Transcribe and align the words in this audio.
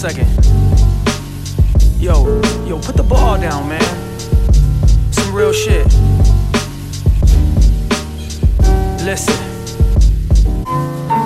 second. 0.00 0.26
Yo, 2.00 2.40
yo, 2.66 2.78
put 2.78 2.96
the 2.96 3.02
ball 3.02 3.38
down, 3.38 3.68
man. 3.68 3.82
Some 5.12 5.34
real 5.34 5.52
shit. 5.52 5.84
Listen. 9.04 9.36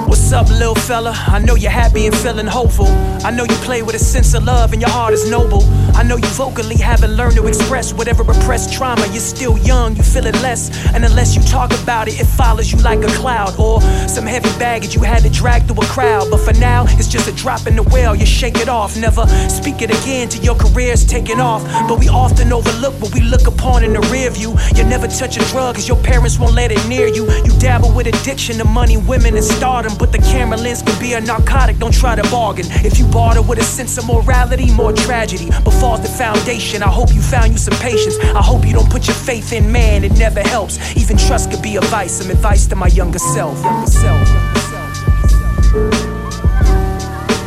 What's 0.08 0.32
up, 0.32 0.48
little 0.48 0.74
fella? 0.74 1.12
I 1.14 1.38
know 1.38 1.54
you're 1.54 1.63
happy 1.74 2.06
and 2.06 2.16
feeling 2.16 2.46
hopeful. 2.46 2.86
I 3.26 3.30
know 3.32 3.42
you 3.42 3.56
play 3.68 3.82
with 3.82 3.96
a 3.96 3.98
sense 3.98 4.32
of 4.34 4.44
love 4.44 4.72
and 4.72 4.80
your 4.80 4.90
heart 4.90 5.12
is 5.12 5.28
noble. 5.28 5.62
I 6.00 6.04
know 6.04 6.16
you 6.16 6.30
vocally 6.38 6.76
haven't 6.76 7.16
learned 7.16 7.36
to 7.36 7.46
express 7.48 7.92
whatever 7.92 8.22
repressed 8.22 8.72
trauma. 8.72 9.04
You're 9.08 9.28
still 9.36 9.58
young, 9.58 9.96
you 9.96 10.04
feel 10.04 10.26
it 10.26 10.36
less. 10.40 10.62
And 10.94 11.04
unless 11.04 11.34
you 11.34 11.42
talk 11.42 11.70
about 11.82 12.06
it, 12.06 12.20
it 12.20 12.26
follows 12.26 12.70
you 12.70 12.78
like 12.78 13.02
a 13.02 13.12
cloud 13.20 13.58
or 13.58 13.80
some 14.08 14.24
heavy 14.24 14.52
baggage 14.58 14.94
you 14.94 15.02
had 15.02 15.22
to 15.24 15.30
drag 15.30 15.66
through 15.66 15.82
a 15.82 15.86
crowd. 15.86 16.30
But 16.30 16.40
for 16.46 16.52
now, 16.60 16.84
it's 16.90 17.08
just 17.08 17.28
a 17.28 17.34
drop 17.34 17.66
in 17.66 17.74
the 17.74 17.82
well. 17.82 18.14
You 18.14 18.26
shake 18.26 18.58
it 18.58 18.68
off, 18.68 18.96
never 18.96 19.26
speak 19.48 19.82
it 19.82 19.90
again 19.90 20.28
till 20.28 20.44
your 20.44 20.54
career's 20.54 21.04
taking 21.04 21.40
off. 21.40 21.62
But 21.88 21.98
we 21.98 22.08
often 22.08 22.52
overlook 22.52 22.94
what 23.02 23.12
we 23.14 23.20
look 23.20 23.48
upon 23.48 23.82
in 23.82 23.92
the 23.94 24.00
rear 24.12 24.30
view. 24.30 24.54
You 24.76 24.84
never 24.84 25.08
touch 25.08 25.36
a 25.36 25.44
drug 25.50 25.74
cause 25.74 25.88
your 25.88 26.00
parents 26.02 26.38
won't 26.38 26.54
let 26.54 26.70
it 26.70 26.86
near 26.86 27.08
you. 27.08 27.24
You 27.46 27.52
dabble 27.58 27.92
with 27.96 28.06
addiction 28.06 28.58
to 28.58 28.64
money, 28.64 28.96
women, 28.96 29.34
and 29.34 29.44
stardom. 29.44 29.92
But 29.98 30.12
the 30.12 30.18
camera 30.18 30.58
lens 30.58 30.82
can 30.82 30.96
be 31.00 31.14
a 31.14 31.20
narcotic, 31.20 31.63
don't 31.72 31.94
try 31.94 32.14
to 32.14 32.22
bargain. 32.30 32.66
If 32.84 32.98
you 32.98 33.06
barter 33.06 33.42
with 33.42 33.58
a 33.58 33.64
sense 33.64 33.98
of 33.98 34.06
morality, 34.06 34.70
more 34.72 34.92
tragedy. 34.92 35.50
But 35.64 35.72
falls 35.72 36.00
the 36.02 36.08
foundation, 36.08 36.82
I 36.82 36.88
hope 36.88 37.12
you 37.14 37.22
found 37.22 37.52
you 37.52 37.58
some 37.58 37.78
patience. 37.78 38.18
I 38.18 38.42
hope 38.42 38.66
you 38.66 38.74
don't 38.74 38.90
put 38.90 39.06
your 39.06 39.16
faith 39.16 39.52
in 39.52 39.70
man, 39.70 40.04
it 40.04 40.12
never 40.18 40.40
helps. 40.40 40.78
Even 40.96 41.16
trust 41.16 41.50
could 41.50 41.62
be 41.62 41.76
a 41.76 41.80
vice, 41.82 42.12
some 42.20 42.30
advice 42.30 42.66
to 42.66 42.76
my 42.76 42.88
younger 42.88 43.18
self. 43.18 43.62
Younger 43.62 43.90
self. 43.90 44.54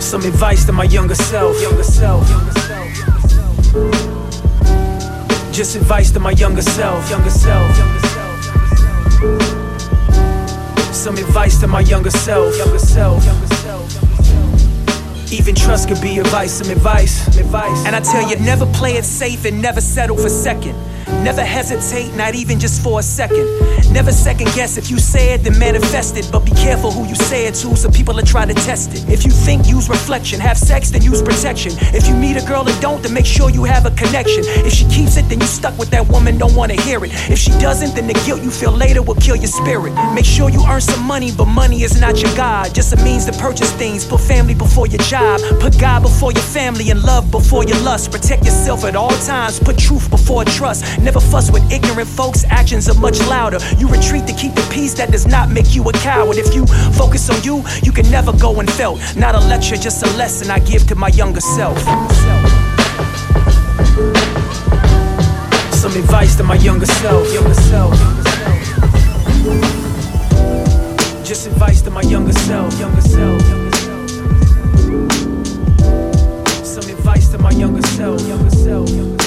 Some 0.01 0.21
advice 0.21 0.65
to 0.65 0.71
my 0.71 0.85
younger 0.85 1.15
self. 1.15 1.61
Younger 1.61 1.83
self. 1.83 2.25
Just 5.51 5.75
advice 5.75 6.11
to 6.11 6.19
my 6.19 6.31
younger 6.31 6.61
self. 6.61 7.09
Younger 7.09 7.29
self. 7.29 7.75
Some 10.93 11.17
advice 11.17 11.59
to 11.59 11.67
my 11.67 11.81
younger 11.81 12.11
self. 12.11 12.57
Younger 12.57 12.79
self. 12.79 13.46
Even 15.31 15.55
trust 15.55 15.89
could 15.89 16.01
be 16.01 16.19
advice, 16.19 16.53
some 16.53 16.69
advice, 16.69 17.27
advice. 17.37 17.85
And 17.85 17.95
I 17.95 17.99
tell 17.99 18.29
you, 18.29 18.37
never 18.37 18.65
play 18.67 18.93
it 18.97 19.03
safe 19.03 19.45
and 19.45 19.61
never 19.61 19.81
settle 19.81 20.15
for 20.15 20.29
second. 20.29 20.75
Never 21.23 21.43
hesitate, 21.43 22.13
not 22.15 22.35
even 22.35 22.59
just 22.59 22.81
for 22.83 22.99
a 22.99 23.03
second. 23.03 23.47
Never 23.91 24.11
second 24.11 24.47
guess 24.55 24.77
if 24.77 24.89
you 24.91 24.99
say 24.99 25.33
it, 25.33 25.43
then 25.43 25.57
manifest 25.57 26.17
it. 26.17 26.29
But 26.31 26.45
be 26.45 26.51
careful 26.51 26.91
who 26.91 27.07
you 27.07 27.15
say 27.15 27.47
it 27.47 27.55
to, 27.55 27.75
so 27.75 27.89
people 27.89 28.17
are 28.19 28.23
trying 28.23 28.49
to 28.49 28.53
test 28.53 28.93
it. 28.93 29.09
If 29.09 29.25
you 29.25 29.31
think, 29.31 29.67
use 29.67 29.89
reflection. 29.89 30.39
Have 30.39 30.57
sex, 30.57 30.89
then 30.91 31.01
use 31.01 31.21
protection. 31.21 31.71
If 31.93 32.07
you 32.07 32.13
meet 32.13 32.37
a 32.37 32.45
girl 32.45 32.67
and 32.67 32.79
don't, 32.81 33.01
then 33.01 33.13
make 33.13 33.25
sure 33.25 33.49
you 33.49 33.63
have 33.63 33.85
a 33.85 33.91
connection. 33.91 34.43
If 34.65 34.73
she 34.73 34.85
keeps 34.87 35.17
it, 35.17 35.29
then 35.29 35.39
you 35.39 35.47
stuck 35.47 35.77
with 35.77 35.89
that 35.91 36.07
woman, 36.07 36.37
don't 36.37 36.55
wanna 36.55 36.79
hear 36.81 37.03
it. 37.05 37.11
If 37.29 37.39
she 37.39 37.51
doesn't, 37.59 37.95
then 37.95 38.07
the 38.07 38.13
guilt 38.25 38.41
you 38.43 38.51
feel 38.51 38.71
later 38.71 39.01
will 39.01 39.15
kill 39.15 39.35
your 39.35 39.47
spirit. 39.47 39.93
Make 40.13 40.25
sure 40.25 40.49
you 40.49 40.63
earn 40.67 40.81
some 40.81 41.03
money, 41.03 41.31
but 41.31 41.45
money 41.45 41.83
is 41.83 41.99
not 41.99 42.21
your 42.21 42.33
God. 42.35 42.73
Just 42.73 42.93
a 42.93 42.97
means 43.03 43.25
to 43.25 43.31
purchase 43.33 43.71
things. 43.73 44.05
Put 44.05 44.21
family 44.21 44.55
before 44.55 44.87
your 44.87 45.01
job. 45.01 45.39
Put 45.59 45.79
God 45.79 46.03
before 46.03 46.31
your 46.31 46.43
family 46.43 46.89
and 46.91 47.01
love 47.03 47.31
before 47.31 47.63
your 47.63 47.79
lust. 47.79 48.11
Protect 48.11 48.43
yourself 48.43 48.83
at 48.83 48.95
all 48.95 49.15
times. 49.25 49.59
Put 49.59 49.77
truth 49.77 50.09
before 50.09 50.43
trust. 50.45 50.83
Never 51.01 51.19
fuss 51.19 51.51
with 51.51 51.63
ignorant 51.71 52.07
folks, 52.07 52.43
actions 52.49 52.89
are 52.89 52.99
much 52.99 53.19
louder. 53.27 53.59
You 53.77 53.87
retreat 53.87 54.27
to 54.27 54.33
keep 54.33 54.53
the 54.55 54.67
peace, 54.73 54.93
that 54.95 55.11
does 55.11 55.27
not 55.27 55.49
make 55.49 55.75
you 55.75 55.83
a 55.87 55.93
coward. 55.93 56.37
If 56.37 56.53
you 56.53 56.65
focus 56.93 57.29
on 57.29 57.41
you, 57.43 57.63
you 57.83 57.91
can 57.91 58.09
never 58.09 58.33
go 58.33 58.59
unfelt. 58.59 58.99
Not 59.15 59.35
a 59.35 59.39
lecture, 59.39 59.77
just 59.77 60.03
a 60.03 60.09
lesson 60.17 60.49
I 60.49 60.59
give 60.59 60.87
to 60.87 60.95
my 60.95 61.09
younger 61.09 61.41
self. 61.41 61.77
Some 65.73 65.95
advice 65.95 66.35
to 66.35 66.43
my 66.43 66.55
younger 66.55 66.85
self. 66.85 67.31
Younger 67.33 67.53
self. 67.53 67.93
Just 71.23 71.47
advice 71.47 71.81
to 71.83 71.91
my 71.91 72.01
younger 72.01 72.33
self. 72.33 72.79
Younger 72.79 73.01
self. 73.01 73.41
Some 76.65 76.89
advice 76.89 77.29
to 77.29 77.37
my 77.37 77.51
younger 77.51 77.81
self. 77.83 78.27
Younger 78.27 78.49
self. 78.49 79.26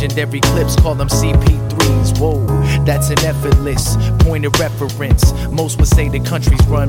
Legendary 0.00 0.38
clips, 0.40 0.76
call 0.76 0.94
them 0.94 1.08
CP3s. 1.08 2.20
Whoa, 2.20 2.46
that's 2.84 3.10
an 3.10 3.18
effortless 3.24 3.96
point 4.20 4.44
of 4.44 4.52
reference. 4.60 5.27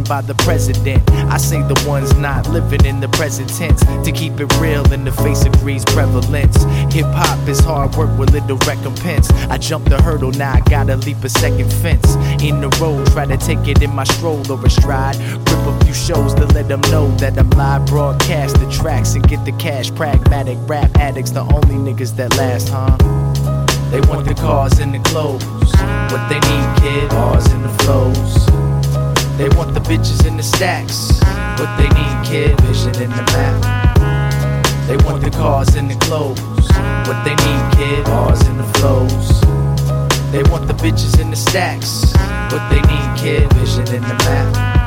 By 0.09 0.21
the 0.21 0.33
president. 0.33 1.07
I 1.29 1.37
say 1.37 1.61
the 1.61 1.85
ones 1.87 2.15
not 2.15 2.49
living 2.49 2.83
in 2.83 2.99
the 2.99 3.07
present 3.09 3.47
tense. 3.47 3.81
To 3.85 4.11
keep 4.11 4.39
it 4.39 4.51
real 4.57 4.91
in 4.91 5.05
the 5.05 5.11
face 5.11 5.45
of 5.45 5.53
greed's 5.59 5.85
prevalence. 5.85 6.57
Hip 6.91 7.05
hop 7.05 7.47
is 7.47 7.59
hard 7.59 7.95
work 7.95 8.09
with 8.17 8.31
little 8.31 8.57
recompense. 8.65 9.29
I 9.53 9.59
jumped 9.59 9.89
the 9.89 10.01
hurdle, 10.01 10.31
now 10.31 10.53
I 10.53 10.61
gotta 10.61 10.95
leap 10.97 11.23
a 11.23 11.29
second 11.29 11.71
fence. 11.71 12.15
In 12.41 12.59
the 12.59 12.69
road, 12.81 13.05
try 13.11 13.27
to 13.27 13.37
take 13.37 13.67
it 13.67 13.83
in 13.83 13.93
my 13.93 14.03
stroll 14.03 14.41
or 14.51 14.65
a 14.65 14.69
stride. 14.69 15.15
Rip 15.17 15.65
a 15.67 15.85
few 15.85 15.93
shows 15.93 16.33
to 16.33 16.45
let 16.47 16.67
them 16.67 16.81
know 16.89 17.07
that 17.17 17.37
I'm 17.37 17.51
live 17.51 17.85
broadcast 17.85 18.57
the 18.59 18.69
tracks 18.71 19.13
and 19.13 19.27
get 19.29 19.45
the 19.45 19.53
cash. 19.53 19.93
Pragmatic 19.93 20.57
rap 20.67 20.89
addicts, 20.97 21.31
the 21.31 21.41
only 21.41 21.75
niggas 21.75 22.15
that 22.15 22.35
last, 22.35 22.69
huh? 22.69 22.97
They 23.91 24.01
want 24.01 24.27
the 24.27 24.33
cars 24.33 24.79
and 24.79 24.91
the 24.91 24.99
clothes. 25.09 25.43
What 26.11 26.27
they 26.29 26.39
need, 26.49 26.67
kid, 26.81 27.09
bars 27.09 27.45
and 27.51 27.63
the 27.63 27.83
flows. 27.83 28.48
They 29.39 29.47
want 29.55 29.73
the 29.73 29.79
bitches 29.79 30.27
and 30.27 30.37
the 30.37 30.43
stacks. 30.43 31.17
What 31.57 31.71
they 31.77 31.87
need, 31.87 32.27
kid, 32.27 32.59
vision 32.59 33.01
in 33.01 33.09
the 33.09 33.23
map. 33.31 34.85
They 34.85 34.97
want 34.97 35.23
the 35.23 35.29
cars 35.29 35.75
and 35.75 35.89
the 35.89 35.95
clothes. 35.95 36.41
What 37.07 37.23
they 37.23 37.35
need, 37.35 37.63
kid, 37.77 38.03
bars 38.03 38.41
and 38.41 38.59
the 38.59 38.67
flows. 38.77 39.39
They 40.33 40.43
want 40.51 40.67
the 40.67 40.73
bitches 40.73 41.21
and 41.21 41.31
the 41.31 41.37
stacks. 41.37 42.11
What 42.51 42.69
they 42.69 42.81
need, 42.81 43.17
kid, 43.17 43.53
vision 43.53 43.87
in 43.95 44.01
the 44.01 44.15
map. 44.25 44.78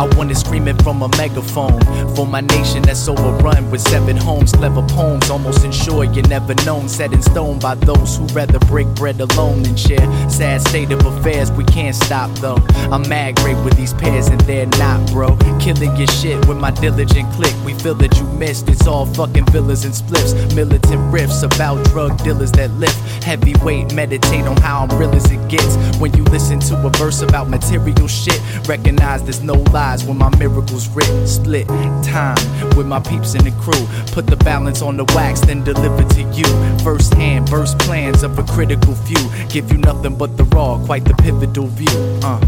I 0.00 0.06
wanna 0.16 0.34
scream 0.34 0.66
it 0.66 0.80
from 0.82 1.02
a 1.02 1.08
megaphone 1.18 1.78
for 2.16 2.26
my 2.26 2.40
nation 2.40 2.80
that's 2.80 3.06
overrun 3.06 3.70
with 3.70 3.82
seven 3.82 4.16
homes. 4.16 4.50
Clever 4.50 4.80
poems, 4.88 5.28
almost 5.28 5.62
ensure 5.62 6.04
you're 6.04 6.26
never 6.26 6.54
known. 6.64 6.88
Set 6.88 7.12
in 7.12 7.20
stone 7.20 7.58
by 7.58 7.74
those 7.74 8.16
who 8.16 8.24
rather 8.28 8.58
break 8.60 8.86
bread 8.94 9.20
alone 9.20 9.62
than 9.62 9.76
share. 9.76 10.00
Sad 10.30 10.62
state 10.62 10.90
of 10.90 11.04
affairs, 11.04 11.52
we 11.52 11.64
can't 11.64 11.94
stop 11.94 12.30
though. 12.38 12.56
I'm 12.90 13.06
mad 13.10 13.36
great 13.36 13.62
with 13.62 13.76
these 13.76 13.92
pairs 13.92 14.28
and 14.28 14.40
they're 14.40 14.64
not, 14.78 15.06
bro. 15.12 15.36
Killing 15.60 15.94
your 15.96 16.06
shit 16.06 16.48
with 16.48 16.56
my 16.56 16.70
diligent 16.70 17.30
click. 17.34 17.54
We 17.66 17.74
feel 17.74 17.94
that 17.96 18.16
you 18.16 18.24
missed. 18.38 18.70
It's 18.70 18.86
all 18.86 19.04
fucking 19.04 19.44
villas 19.52 19.84
and 19.84 19.92
spliffs. 19.92 20.32
Militant 20.56 21.12
riffs 21.12 21.42
about 21.42 21.84
drug 21.90 22.16
dealers 22.24 22.52
that 22.52 22.70
lift 22.70 22.96
heavyweight. 23.22 23.92
Meditate 23.92 24.46
on 24.46 24.56
how 24.56 24.86
I'm 24.86 24.98
real 24.98 25.14
as 25.14 25.30
it 25.30 25.46
gets. 25.50 25.76
When 25.98 26.14
you 26.16 26.24
listen 26.24 26.58
to 26.60 26.86
a 26.86 26.90
verse 26.90 27.20
about 27.20 27.50
material 27.50 28.08
shit, 28.08 28.40
recognize 28.66 29.22
there's 29.24 29.42
no 29.42 29.62
lies 29.90 30.04
when 30.04 30.18
my 30.18 30.30
miracles 30.36 30.88
writ. 30.88 31.10
Split 31.28 31.66
time 32.04 32.36
with 32.76 32.86
my 32.86 33.00
peeps 33.00 33.34
in 33.34 33.42
the 33.44 33.54
crew. 33.62 33.84
Put 34.12 34.26
the 34.26 34.36
balance 34.36 34.82
on 34.82 34.96
the 34.96 35.04
wax, 35.16 35.40
then 35.40 35.64
deliver 35.64 36.04
to 36.14 36.22
you. 36.38 36.48
First 36.84 37.14
hand, 37.14 37.48
verse 37.48 37.74
plans 37.74 38.22
of 38.22 38.38
a 38.38 38.44
critical 38.44 38.94
few. 38.94 39.22
Give 39.48 39.70
you 39.72 39.78
nothing 39.78 40.16
but 40.16 40.36
the 40.36 40.44
raw, 40.44 40.78
quite 40.86 41.04
the 41.04 41.14
pivotal 41.14 41.66
view. 41.66 41.98
Uh. 42.22 42.40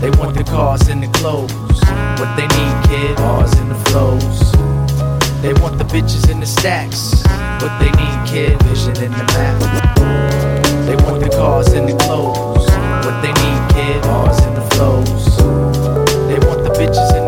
They 0.00 0.10
want 0.10 0.36
the 0.36 0.44
cars 0.44 0.88
and 0.88 1.02
the 1.02 1.10
clothes. 1.18 1.80
What 2.20 2.30
they 2.38 2.48
need, 2.58 2.76
kid, 2.88 3.16
bars 3.16 3.52
and 3.60 3.70
the 3.70 3.80
flows. 3.90 4.52
They 5.42 5.54
want 5.62 5.78
the 5.78 5.88
bitches 5.94 6.30
and 6.30 6.40
the 6.42 6.46
stacks. 6.46 7.00
What 7.62 7.74
they 7.80 7.90
need, 8.00 8.18
kid, 8.30 8.62
vision 8.64 8.96
in 9.04 9.12
the 9.12 9.26
map. 9.34 9.56
They 10.86 10.96
want 11.04 11.18
the 11.24 11.30
cars 11.30 11.72
and 11.72 11.88
the 11.88 11.96
clothes. 12.04 12.66
What 13.04 13.16
they 13.22 13.32
need, 13.42 13.60
kid, 13.74 14.02
bars 14.02 14.38
and 14.46 14.56
the 14.56 14.66
flows. 14.74 15.65
Bitches 16.76 17.10
and 17.14 17.25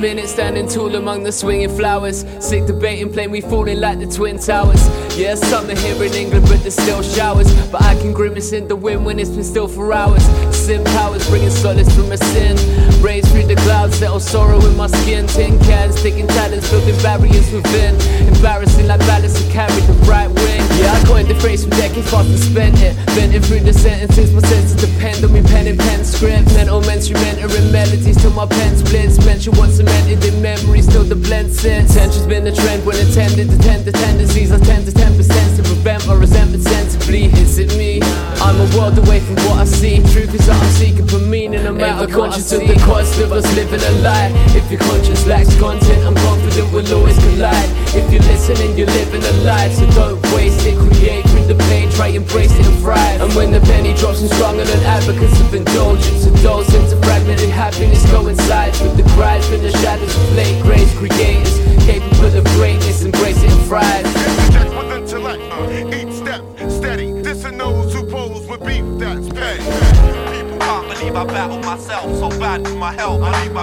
minute 0.00 0.28
standing 0.28 0.66
tall 0.66 0.94
among 0.94 1.22
the 1.24 1.32
swinging 1.32 1.68
flowers. 1.76 2.24
Sick 2.40 2.66
debating, 2.66 3.12
playing 3.12 3.30
we 3.30 3.40
falling 3.40 3.80
like 3.80 3.98
the 3.98 4.06
Twin 4.06 4.38
Towers. 4.38 4.88
Yeah, 5.16 5.34
summer 5.34 5.74
here 5.74 6.02
in 6.02 6.14
England, 6.14 6.46
but 6.48 6.60
there's 6.60 6.74
still 6.74 7.02
showers. 7.02 7.52
But 7.70 7.82
I 7.82 7.94
can 7.96 8.12
grimace 8.12 8.52
in 8.52 8.66
the 8.66 8.76
wind 8.76 9.04
when 9.04 9.18
it's 9.18 9.30
been 9.30 9.44
still 9.44 9.68
for 9.68 9.92
hours. 9.92 10.24
Sin 10.70 10.84
powers 10.94 11.28
bringing 11.28 11.50
solace 11.50 11.92
from 11.96 12.12
a 12.12 12.16
sin. 12.16 12.54
Raise 13.02 13.26
through 13.32 13.48
the 13.48 13.56
clouds, 13.66 13.96
settle 13.96 14.20
sorrow 14.20 14.64
in 14.64 14.76
my 14.76 14.86
skin. 14.86 15.26
Tin 15.26 15.58
cans, 15.66 16.00
taking 16.00 16.28
talents, 16.28 16.70
building 16.70 16.94
barriers 17.02 17.50
within. 17.50 17.98
Embarrassing 18.28 18.86
like 18.86 19.00
balance 19.00 19.34
to 19.34 19.50
carry 19.50 19.80
the 19.90 19.94
right 20.06 20.28
wing. 20.30 20.62
Yeah, 20.78 20.94
I 20.94 21.02
coined 21.08 21.26
the 21.26 21.34
phrase 21.34 21.64
from 21.64 21.70
decades 21.70 22.08
past 22.08 22.30
and 22.30 22.38
spent 22.38 22.78
it. 22.78 22.94
Bent 23.18 23.34
it 23.34 23.42
through 23.44 23.66
the 23.66 23.72
sentences, 23.72 24.32
my 24.32 24.42
senses 24.46 24.78
depend 24.78 25.24
on 25.24 25.32
me 25.32 25.42
pen 25.42 25.66
and 25.66 25.76
pen 25.76 26.04
script. 26.04 26.54
Mental 26.54 26.80
mentoring 26.82 27.72
melodies 27.72 28.16
till 28.22 28.30
my 28.30 28.46
pen 28.46 28.76
splits. 28.76 29.18
Mention 29.26 29.52
what's 29.58 29.74
cemented 29.74 30.22
in 30.24 30.40
memory, 30.40 30.82
still 30.82 31.02
the 31.02 31.16
blend 31.16 31.50
sits. 31.50 31.94
Tension's 31.94 32.26
been 32.26 32.46
a 32.46 32.54
trend 32.54 32.86
when 32.86 32.94
attended 32.94 33.50
to 33.50 33.58
tend 33.58 33.84
to 33.86 33.92
tendencies. 33.92 34.52
I 34.52 34.58
tend 34.60 34.86
to 34.86 34.92
10% 34.92 35.56
to 35.56 35.62
prevent 35.64 36.06
my 36.06 36.14
resentment 36.14 36.62
sensibly. 36.62 37.24
Is 37.42 37.58
it 37.58 37.76
me? 37.76 38.00
I'm 38.38 38.54
a 38.54 38.68
world 38.78 38.96
away 38.98 39.18
from 39.18 39.34
what 39.46 39.58
I 39.58 39.64
see. 39.64 39.98
Truth 40.14 40.34
is 40.38 40.46
that 40.46 40.59
I'm 40.60 40.70
seeking 40.76 41.06
for 41.06 41.18
meaning, 41.18 41.64
no 41.64 41.72
matter 41.72 42.04
Ever 42.04 42.18
what 42.18 42.30
I 42.30 42.36
conscious 42.36 42.52
of 42.52 42.60
the 42.60 42.76
cost 42.84 43.18
of 43.20 43.32
us 43.32 43.48
living 43.56 43.80
a 43.80 43.92
lie? 44.04 44.28
If 44.52 44.70
your 44.70 44.80
conscience 44.80 45.26
lacks 45.26 45.56
content, 45.58 46.04
I'm 46.04 46.14
confident 46.14 46.72
we'll 46.72 46.84
always 46.92 47.16
collide. 47.18 47.70
If 47.96 48.12
you're 48.12 48.22
listening, 48.28 48.76
you're 48.76 48.92
living 49.00 49.24
a 49.24 49.32
life, 49.48 49.72
so 49.72 49.88
don't 49.96 50.20
waste 50.36 50.60
it. 50.66 50.76
Create 50.76 51.24
through 51.32 51.48
the 51.48 51.56
pain, 51.72 51.88
try 51.90 52.08
embrace 52.08 52.52
it 52.52 52.66
and 52.66 52.78
thrive. 52.78 53.20
And 53.22 53.32
when 53.34 53.50
the 53.52 53.60
penny 53.60 53.94
drops, 53.94 54.20
I'm 54.20 54.28
stronger 54.28 54.64
than 54.64 54.80
advocates 54.84 55.40
of 55.40 55.54
indulgence. 55.54 56.26
A 56.26 56.42
dose 56.42 56.68
into 56.74 56.96
fragmented 57.08 57.48
happiness 57.48 58.04
coincides 58.10 58.80
with 58.82 58.96
the 58.96 59.06
cries 59.16 59.48
from 59.48 59.62
the 59.62 59.72
shadows 59.80 60.14
of 60.14 60.36
late 60.36 60.60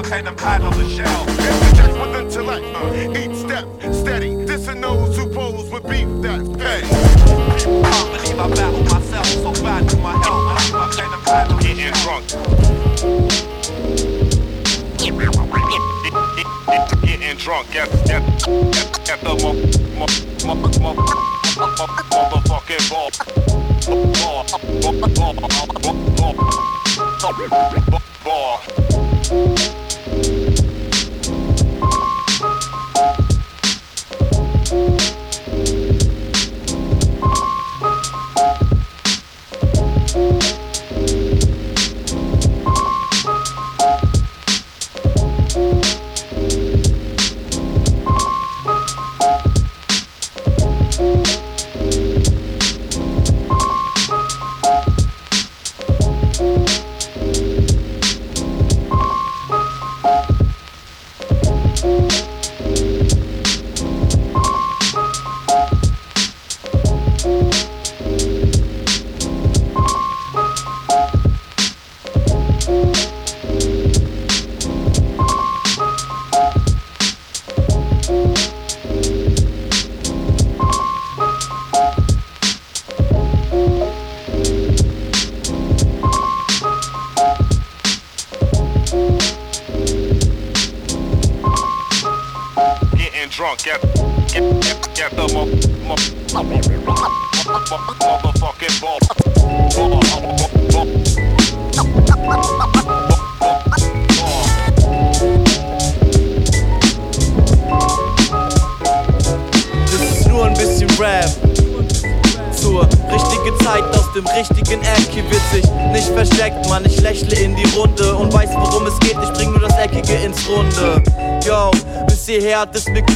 help. 0.10 0.24
I 0.24 0.24
leave 0.24 0.24
my 0.24 0.24
pen 0.24 0.28
and 0.28 0.38
pad 0.38 0.62
on 0.62 0.74
the 0.74 0.86
interject 0.86 1.94
with 1.94 2.16
intellect. 2.16 2.66
Uh, 2.76 3.20
each 3.20 3.36
step 3.36 3.66
steady. 3.94 4.32
Dissing 4.46 4.82
those 4.82 5.18
who 5.18 5.30
pose 5.30 5.70
with 5.72 5.84
beef 5.84 6.08
that's 6.22 6.48
paid. 6.50 6.84
Can't 7.84 8.10
believe 8.14 8.40
I 8.40 8.48
battled 8.56 8.90
myself, 8.92 9.28
so 9.28 9.52
bad 9.64 9.84
with 9.84 10.00
my 10.02 10.12
help. 10.12 10.36
I 10.36 10.60
leave 10.64 10.74
my 10.74 10.88
and 11.14 11.24
pad 11.24 11.52
on 11.52 11.58
the 11.58 11.64
Getting 11.64 11.94
drunk. 12.04 12.26
Getting 17.04 17.38
drunk 17.38 17.76
at, 17.76 17.90
at, 18.10 18.24
at, 18.78 19.10
at 19.10 19.20
the 19.22 19.34
mo, 19.44 19.54
mo, 19.98 20.06
mo, 20.46 20.56
mo, 20.56 20.70
mo, 20.80 20.94
motherfucking 22.12 22.84
ball. 22.90 23.10
Ball. 23.88 24.44
Ball. 24.82 24.94
Ball. 25.10 25.34
Ball. 27.92 28.02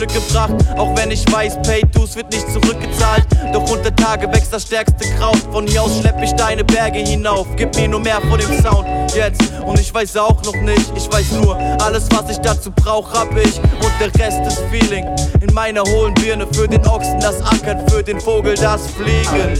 Glück 0.01 0.13
gebracht. 0.13 0.53
Auch 0.77 0.95
wenn 0.95 1.11
ich 1.11 1.31
weiß, 1.31 1.61
Pay-Dues 1.61 2.15
wird 2.15 2.31
nicht 2.31 2.51
zurückgezahlt. 2.51 3.23
Doch 3.53 3.69
unter 3.69 3.95
Tage 3.95 4.27
wächst 4.31 4.51
das 4.51 4.63
stärkste 4.63 5.07
Kraut. 5.15 5.37
Von 5.51 5.67
hier 5.67 5.83
aus 5.83 5.99
schlepp 5.99 6.19
ich 6.23 6.31
deine 6.33 6.63
Berge 6.63 6.99
hinauf. 6.99 7.45
Gib 7.55 7.75
mir 7.75 7.87
nur 7.87 7.99
mehr 7.99 8.19
von 8.21 8.39
dem 8.39 8.61
Sound 8.63 8.87
jetzt. 9.15 9.41
Und 9.63 9.79
ich 9.79 9.93
weiß 9.93 10.17
auch 10.17 10.41
noch 10.43 10.55
nicht, 10.55 10.91
ich 10.95 11.11
weiß 11.11 11.33
nur, 11.43 11.55
alles 11.83 12.07
was 12.11 12.31
ich 12.31 12.39
dazu 12.39 12.71
brauch, 12.71 13.13
hab 13.13 13.37
ich. 13.37 13.59
Und 13.59 13.93
der 13.99 14.07
Rest 14.19 14.41
ist 14.47 14.63
Feeling. 14.71 15.05
In 15.39 15.53
meiner 15.53 15.83
hohlen 15.83 16.15
Birne 16.15 16.47
für 16.51 16.67
den 16.67 16.85
Ochsen 16.87 17.19
das 17.19 17.39
Ackern, 17.43 17.87
für 17.87 18.01
den 18.01 18.19
Vogel 18.19 18.55
das 18.55 18.87
Fliegen. 18.87 19.59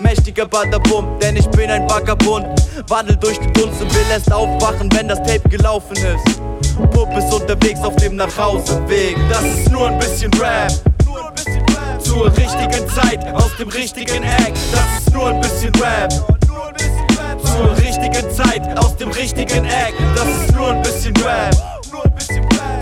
Mächtiger 0.00 0.46
Badabum, 0.46 1.18
denn 1.20 1.36
ich 1.36 1.48
bin 1.50 1.70
ein 1.70 1.88
Vagabund. 1.90 2.46
Wandel 2.88 3.16
durch 3.16 3.38
die 3.40 3.52
Dunst 3.52 3.82
und 3.82 3.94
will 3.94 4.06
erst 4.10 4.32
aufwachen, 4.32 4.90
wenn 4.94 5.08
das 5.08 5.18
Tape 5.18 5.46
gelaufen 5.50 5.96
ist. 5.96 6.47
Bub 6.86 7.08
ist 7.16 7.32
unterwegs 7.32 7.80
auf 7.80 7.96
dem 7.96 8.16
Nachhauseweg. 8.16 9.16
Das 9.28 9.42
ist 9.42 9.70
nur 9.70 9.88
ein 9.88 9.98
bisschen 9.98 10.32
Rap. 10.34 10.72
Zur 11.98 12.26
richtigen 12.36 12.88
Zeit, 12.88 13.26
aus 13.34 13.56
dem 13.58 13.68
richtigen 13.68 14.22
Eck. 14.22 14.54
Das 14.72 15.00
ist 15.00 15.12
nur 15.12 15.28
ein 15.28 15.40
bisschen 15.40 15.72
Rap. 15.76 16.12
Zur 17.44 17.76
richtigen 17.78 18.30
Zeit, 18.30 18.78
aus 18.78 18.96
dem 18.96 19.10
richtigen 19.10 19.64
Eck. 19.64 19.94
Das 20.14 20.28
ist 20.28 20.54
nur 20.54 20.70
ein 20.70 20.82
bisschen 20.82 21.14
Rap. 21.16 21.54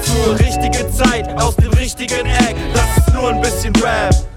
Zur 0.03 0.39
richtigen 0.39 0.93
Zeit, 0.93 1.43
aus 1.43 1.57
dem 1.57 1.73
richtigen 1.73 2.27
Eck. 2.27 2.57
Das 2.75 3.07
ist 3.07 3.15
nur 3.15 3.31
ein 3.31 3.41
bisschen 3.41 3.75
Rap. 3.77 4.36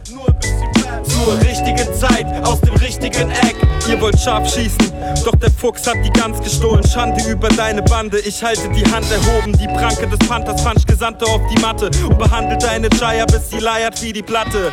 Zur 1.23 1.39
richtigen 1.41 1.93
Zeit, 1.93 2.25
aus 2.45 2.61
dem 2.61 2.73
richtigen 2.75 3.29
Eck. 3.29 3.55
Ihr 3.89 3.99
wollt 4.01 4.19
scharf 4.19 4.47
schießen, 4.53 4.93
doch 5.25 5.35
der 5.35 5.51
Fuchs 5.51 5.85
hat 5.88 5.95
die 6.03 6.11
Gans 6.11 6.39
gestohlen. 6.41 6.83
Schande 6.88 7.23
über 7.27 7.49
deine 7.49 7.81
Bande, 7.81 8.19
ich 8.19 8.43
halte 8.43 8.69
die 8.69 8.83
Hand 8.91 9.05
erhoben. 9.11 9.57
Die 9.57 9.67
Pranke 9.67 10.07
des 10.07 10.19
Panthers 10.27 10.63
punch 10.63 10.85
Gesandte 10.85 11.25
auf 11.25 11.41
die 11.51 11.59
Matte 11.59 11.89
und 12.07 12.17
behandelt 12.17 12.63
deine 12.63 12.88
Jaya, 12.99 13.25
bis 13.25 13.49
sie 13.49 13.59
leiert 13.59 14.01
wie 14.01 14.13
die 14.13 14.21
Platte. 14.21 14.71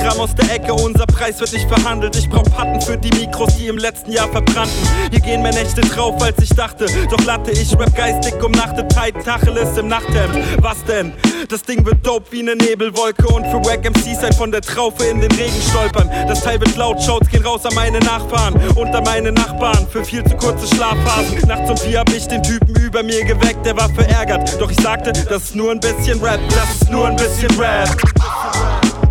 Kram 0.00 0.20
aus 0.20 0.34
der 0.34 0.54
Ecke, 0.54 0.74
unser 0.74 1.06
Preis 1.06 1.40
wird 1.40 1.52
nicht 1.52 1.68
verhandelt. 1.68 2.14
Ich 2.16 2.28
brauch 2.28 2.44
Patten 2.44 2.80
für 2.80 2.96
die 2.96 3.10
Mikros, 3.18 3.56
die 3.56 3.66
im 3.66 3.78
letzten 3.78 4.12
Jahr 4.12 4.28
verbrannten. 4.28 4.76
Hier 5.10 5.20
gehen 5.20 5.42
mehr 5.42 5.54
Nächte 5.54 5.80
drauf, 5.80 6.22
als 6.22 6.36
ich 6.42 6.50
dachte. 6.50 6.86
Doch 7.10 7.24
Latte, 7.24 7.50
ich 7.52 7.72
rap 7.78 7.94
geistig 7.96 8.34
umnachtet, 8.42 8.92
tight 8.92 9.14
Tacheles 9.24 9.76
im 9.78 9.88
Nachthemd. 9.88 10.36
Was 10.60 10.84
denn? 10.84 11.12
Das 11.48 11.62
Ding 11.62 11.84
wird 11.86 12.06
dope 12.06 12.30
wie 12.30 12.42
ne 12.42 12.54
Nebelwolke 12.54 13.26
und 13.28 13.46
für 13.46 13.64
Wack 13.64 13.84
MCs 13.88 14.22
ein 14.22 14.34
von 14.34 14.52
der 14.52 14.60
Traufe 14.60 15.04
in 15.04 15.20
den 15.20 15.32
Regen 15.32 15.62
stolpern. 15.88 16.10
Das 16.28 16.42
Teil 16.42 16.60
wird 16.60 16.76
laut, 16.76 17.02
Shouts 17.02 17.28
gehen 17.28 17.44
raus 17.44 17.64
an 17.64 17.74
meine 17.74 17.98
Nachfahren 18.00 18.54
unter 18.76 19.00
meine 19.02 19.32
Nachbarn 19.32 19.86
für 19.90 20.04
viel 20.04 20.24
zu 20.24 20.36
kurze 20.36 20.66
Schlafphasen. 20.74 21.38
Nachts 21.46 21.70
um 21.70 21.76
vier 21.76 22.00
hab 22.00 22.10
ich 22.10 22.26
den 22.26 22.42
Typen 22.42 22.74
über 22.76 23.02
mir 23.02 23.24
geweckt, 23.24 23.64
der 23.64 23.76
war 23.76 23.88
verärgert. 23.90 24.60
Doch 24.60 24.70
ich 24.70 24.80
sagte, 24.80 25.12
das 25.12 25.42
ist 25.42 25.56
nur 25.56 25.72
ein 25.72 25.80
bisschen 25.80 26.20
Rap, 26.20 26.40
das 26.50 26.82
ist 26.82 26.90
nur 26.90 27.06
ein 27.06 27.16
bisschen 27.16 27.50
Rap. 27.58 27.88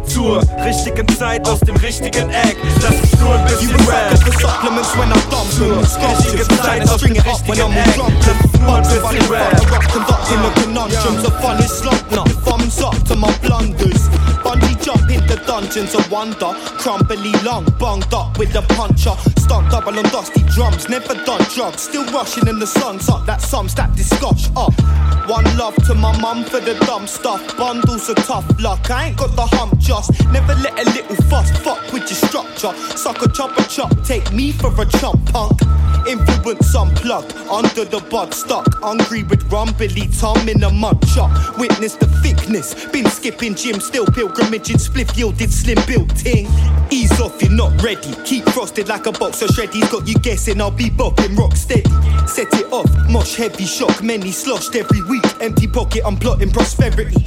Zur 0.05 0.41
richtigen 0.63 1.07
Zeit 1.09 1.47
aus 1.47 1.59
dem 1.59 1.75
richtigen 1.77 2.29
Eck, 2.29 2.57
das 2.81 2.95
ist 3.03 3.19
nur 3.19 3.35
ein 3.35 3.45
bisschen 3.45 3.75
Rap. 3.87 4.17
supplements 4.39 4.95
when 4.97 5.11
I'm 5.11 5.29
dumb. 5.29 5.47
Richtige 6.19 6.47
Zeit 6.47 6.89
aus 6.89 7.01
dem 7.01 7.11
richtigen 7.11 7.75
Eck, 7.75 8.56
nur 8.59 8.77
ein 8.77 8.83
bisschen 8.83 9.31
Rap. 9.31 9.51
Conducting 9.91 10.41
the 10.41 10.61
conundrums 10.61 11.23
of 11.25 11.33
funny 11.41 11.67
now. 12.11 12.23
Thumbs 12.45 12.81
up 12.81 12.95
to 13.07 13.15
my 13.15 13.31
blunders. 13.39 14.07
Bungee 14.43 14.81
jump 14.83 15.09
in 15.09 15.25
the 15.27 15.35
dungeons 15.45 15.93
of 15.95 16.09
wonder. 16.11 16.53
Crumbly 16.77 17.33
long, 17.43 17.65
bunged 17.79 18.13
up 18.13 18.37
with 18.37 18.53
the 18.53 18.61
puncher. 18.75 19.15
Stuck 19.37 19.69
double 19.69 19.97
on 19.97 20.05
dusty 20.05 20.43
drums, 20.55 20.87
never 20.89 21.13
done 21.25 21.43
drugs. 21.53 21.83
Still 21.83 22.05
rushing 22.05 22.47
in 22.47 22.59
the 22.59 22.67
sun's 22.67 23.09
up, 23.09 23.25
that 23.25 23.41
sums 23.41 23.75
that 23.75 23.95
discuss 23.95 24.49
up. 24.55 24.73
One 25.27 25.45
love 25.57 25.75
to 25.87 25.93
my 25.95 26.17
mum 26.19 26.43
for 26.45 26.59
the 26.59 26.75
dumb 26.85 27.07
stuff. 27.07 27.41
Bundles 27.57 28.09
of 28.09 28.15
tough 28.17 28.45
luck, 28.59 28.89
I 28.89 29.07
ain't 29.07 29.17
got 29.17 29.35
the 29.35 29.45
hump 29.45 29.77
just. 29.79 30.11
Never 30.31 30.55
let 30.55 30.79
a 30.79 30.85
little 30.91 31.15
fuss 31.27 31.51
fuck 31.59 31.81
with 31.91 32.03
your 32.09 32.19
structure. 32.29 32.73
Suck 32.95 33.21
a 33.21 33.29
chop 33.29 33.57
a 33.57 33.63
chop, 33.63 33.91
take 34.03 34.31
me 34.31 34.51
for 34.51 34.71
a 34.81 34.85
chump 34.85 35.19
punk. 35.31 35.59
Influence 36.07 36.73
unplugged, 36.73 37.33
under 37.49 37.83
the 37.83 37.99
bud 38.09 38.33
stuck. 38.33 38.67
Hungry 38.81 39.23
with 39.23 39.43
rumbly 39.51 40.07
Tom 40.19 40.47
in 40.47 40.63
a 40.63 40.71
mud 40.71 41.05
shop. 41.09 41.31
Witness 41.57 41.95
the 41.95 42.07
thickness, 42.23 42.73
been 42.87 43.05
skipping 43.05 43.55
gym, 43.55 43.79
still 43.79 44.05
pilgrimage 44.05 44.47
pilgrimaging, 44.47 44.77
spliff 44.77 45.17
yielded 45.17 45.51
slim 45.51 45.77
built. 45.85 46.07
Not 47.57 47.81
ready. 47.81 48.13
Keep 48.23 48.47
frosted 48.49 48.87
like 48.87 49.07
a 49.07 49.11
box 49.11 49.41
of 49.41 49.49
shreddies. 49.49 49.91
Got 49.91 50.07
you 50.07 50.13
guessing, 50.19 50.61
I'll 50.61 50.69
be 50.69 50.91
bopping 50.91 51.35
rock 51.35 51.55
steady. 51.55 51.89
Set 52.27 52.53
it 52.53 52.71
off, 52.71 52.87
mosh 53.09 53.33
heavy 53.33 53.65
shock, 53.65 54.03
many 54.03 54.31
sloshed 54.31 54.75
every 54.75 55.01
week. 55.09 55.23
Empty 55.41 55.65
pocket, 55.65 56.03
I'm 56.05 56.17
plotting 56.17 56.51
prosperity. 56.51 57.17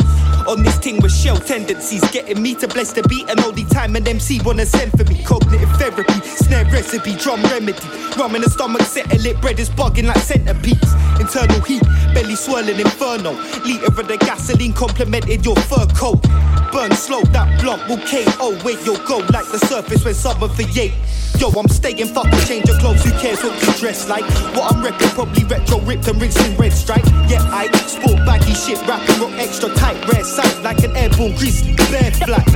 On 0.46 0.62
this 0.62 0.78
ting 0.78 1.00
with 1.02 1.12
shell 1.12 1.36
tendencies, 1.36 2.08
getting 2.12 2.40
me 2.40 2.54
to 2.54 2.68
bless 2.68 2.92
the 2.92 3.02
beat, 3.08 3.28
and 3.28 3.40
all 3.40 3.50
the 3.50 3.64
time 3.64 3.96
an 3.96 4.06
MC 4.06 4.40
wanna 4.44 4.66
send 4.66 4.92
for 4.92 5.02
me. 5.10 5.20
Cognitive 5.24 5.68
therapy, 5.72 6.20
snare 6.22 6.64
recipe, 6.66 7.16
drum 7.16 7.42
remedy. 7.42 7.82
Rum 8.16 8.36
in 8.36 8.42
the 8.42 8.50
stomach, 8.50 8.82
settle 8.82 9.26
it, 9.26 9.40
bread 9.40 9.58
is 9.58 9.68
bugging 9.68 10.06
like 10.06 10.18
centipedes. 10.18 10.92
Internal 11.18 11.60
heat, 11.62 11.82
belly 12.14 12.36
swirling 12.36 12.78
inferno. 12.78 13.32
Liter 13.64 13.86
of 13.86 14.06
the 14.06 14.16
gasoline 14.20 14.74
complemented 14.74 15.44
your 15.44 15.56
fur 15.56 15.86
coat. 15.96 16.24
Burn 16.72 16.92
slow, 16.92 17.22
that 17.34 17.60
blunt 17.60 17.82
will 17.88 17.98
KO 18.06 18.54
where 18.62 18.78
you'll 18.84 19.04
go 19.04 19.18
like 19.34 19.46
the 19.50 19.58
surface 19.66 20.04
when 20.04 20.14
summer 20.14 20.46
for 20.48 20.62
yay. 20.62 20.92
Yo, 21.38 21.48
I'm 21.50 21.66
staying 21.68 22.06
fucking 22.06 22.38
change 22.46 22.68
your 22.68 22.78
clothes, 22.78 23.02
who 23.02 23.10
cares 23.18 23.42
what 23.42 23.60
you 23.60 23.72
dress 23.74 24.08
like? 24.08 24.24
What 24.54 24.72
I'm 24.72 24.82
repping, 24.82 25.10
probably 25.14 25.42
retro 25.44 25.80
ripped 25.80 26.06
and 26.06 26.20
rinsing 26.20 26.56
red 26.56 26.72
stripe. 26.72 27.04
Yeah, 27.26 27.42
I 27.50 27.66
sport 27.86 28.24
baggy 28.24 28.54
shit, 28.54 28.78
rapping 28.86 29.20
rock 29.20 29.32
extra 29.38 29.74
tight, 29.74 29.98
rare 30.12 30.22
sight 30.22 30.62
like 30.62 30.84
an 30.84 30.96
airborne 30.96 31.34
grizzly, 31.36 31.74
bear 31.90 32.12
flat. 32.12 32.46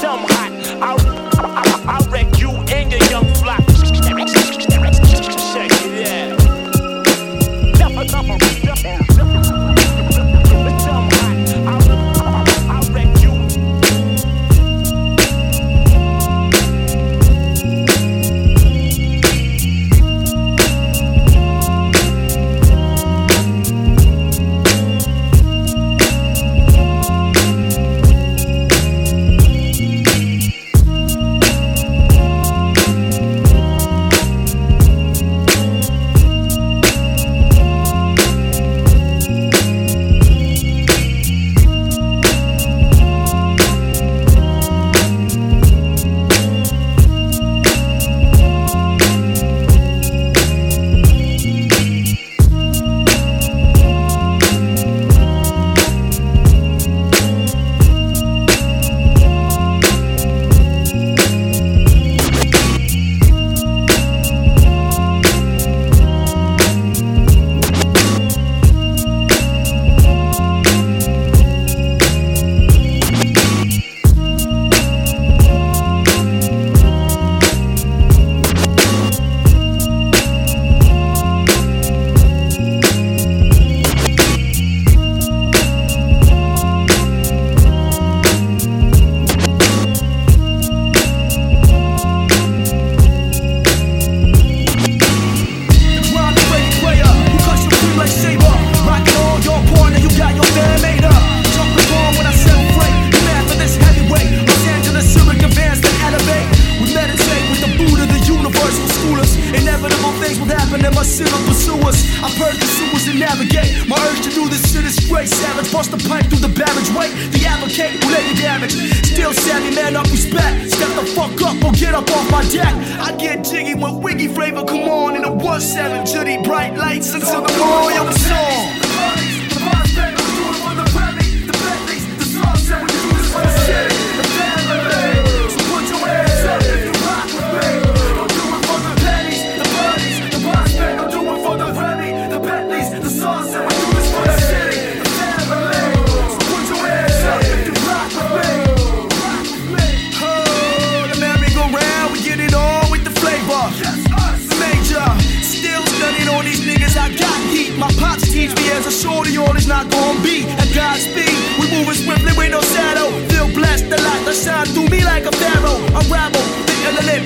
Dumb 0.00 0.24
hot, 0.26 0.52
I'll, 0.82 1.00
I'll, 1.38 1.88
I'll 1.88 2.10
wreck 2.10 2.38
you 2.38 2.50
and 2.50 2.90
your 2.90 3.02
young 3.10 3.26
flock. 3.34 3.64
Check 5.52 5.70
it 5.84 6.32
out. 6.32 6.39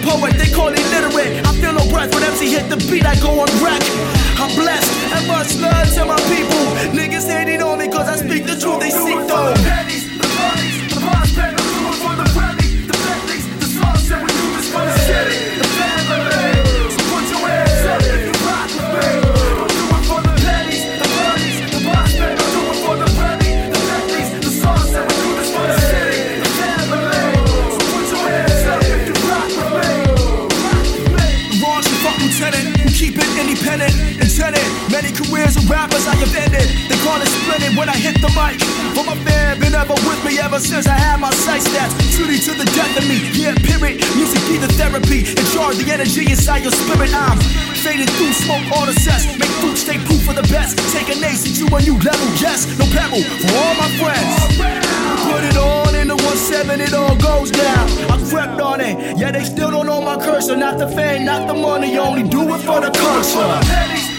Poet, 0.05 0.37
they 0.37 0.51
call 0.53 0.69
it 0.69 0.85
literate. 0.93 1.41
I 1.47 1.53
feel 1.57 1.73
no 1.73 1.85
breath 1.91 2.13
when 2.15 2.23
MC 2.23 2.53
hit 2.53 2.69
the 2.69 2.77
beat, 2.91 3.07
I 3.07 3.17
go 3.21 3.41
on 3.41 3.49
wreck. 3.65 3.83
I'm 4.37 4.53
blessed 4.55 4.93
and 5.17 5.27
much 5.27 5.57
love 5.57 5.89
to 5.97 6.05
my 6.05 6.21
people. 6.29 6.65
Niggas 6.93 7.27
hating 7.27 7.63
on 7.63 7.79
me 7.79 7.89
cause 7.89 8.09
I 8.09 8.17
speak 8.17 8.45
the 8.45 8.57
truth, 8.61 8.81
they 8.81 8.91
seek 8.91 9.21
though. 9.27 10.84
Rappers 35.75 36.07
I 36.07 36.15
have. 36.15 36.31
They 36.89 36.99
call 37.03 37.19
it 37.19 37.27
splitting 37.43 37.75
when 37.75 37.89
I 37.91 37.99
hit 37.99 38.23
the 38.23 38.31
mic. 38.39 38.63
For 38.95 39.03
my 39.03 39.19
fan, 39.27 39.59
been 39.59 39.75
ever 39.75 39.99
with 40.07 40.21
me 40.23 40.39
ever 40.39 40.61
since 40.63 40.87
I 40.87 40.95
had 40.95 41.19
my 41.19 41.35
sight 41.45 41.63
stats. 41.67 41.93
Truly 42.15 42.39
to 42.47 42.53
the 42.55 42.65
death 42.79 42.95
of 42.95 43.05
me, 43.11 43.19
yeah, 43.35 43.59
period. 43.59 43.99
Music 44.15 44.41
be 44.47 44.57
the 44.63 44.71
therapy. 44.79 45.27
In 45.27 45.45
charge 45.51 45.77
the 45.83 45.91
energy 45.91 46.31
inside 46.31 46.63
your 46.63 46.73
spirit. 46.73 47.11
I'm 47.11 47.39
fading 47.83 48.07
through 48.15 48.33
smoke 48.33 48.65
all 48.71 48.87
the 48.87 48.95
sets. 48.95 49.27
Make 49.35 49.51
food 49.59 49.77
stay 49.77 49.99
proof 50.07 50.23
for 50.23 50.35
the 50.35 50.47
best. 50.55 50.79
Take 50.95 51.11
a 51.11 51.17
ace 51.27 51.43
to 51.59 51.67
a 51.67 51.79
new 51.83 51.99
level, 51.99 52.29
yes. 52.39 52.71
No 52.79 52.87
pebble 52.95 53.25
for 53.43 53.51
all 53.59 53.75
my 53.75 53.91
friends. 53.99 54.33
Put 55.27 55.43
it 55.43 55.57
on 55.59 55.95
in 55.97 56.09
the 56.09 56.17
1-7, 56.17 56.79
it 56.87 56.95
all 56.95 57.17
goes 57.17 57.51
down. 57.51 57.85
I 58.13 58.17
crept 58.31 58.61
on 58.61 58.81
it, 58.81 59.19
yeah, 59.19 59.33
they 59.33 59.43
still 59.43 59.71
don't 59.71 59.87
know 59.87 60.01
my 60.01 60.17
cursor. 60.23 60.57
Not 60.57 60.79
the 60.79 60.89
fame, 60.89 61.25
not 61.25 61.49
the 61.49 61.55
money, 61.55 61.99
only 61.99 62.23
do 62.23 62.43
it 62.55 62.61
for 62.61 62.81
the 62.81 62.91
culture. 62.93 64.14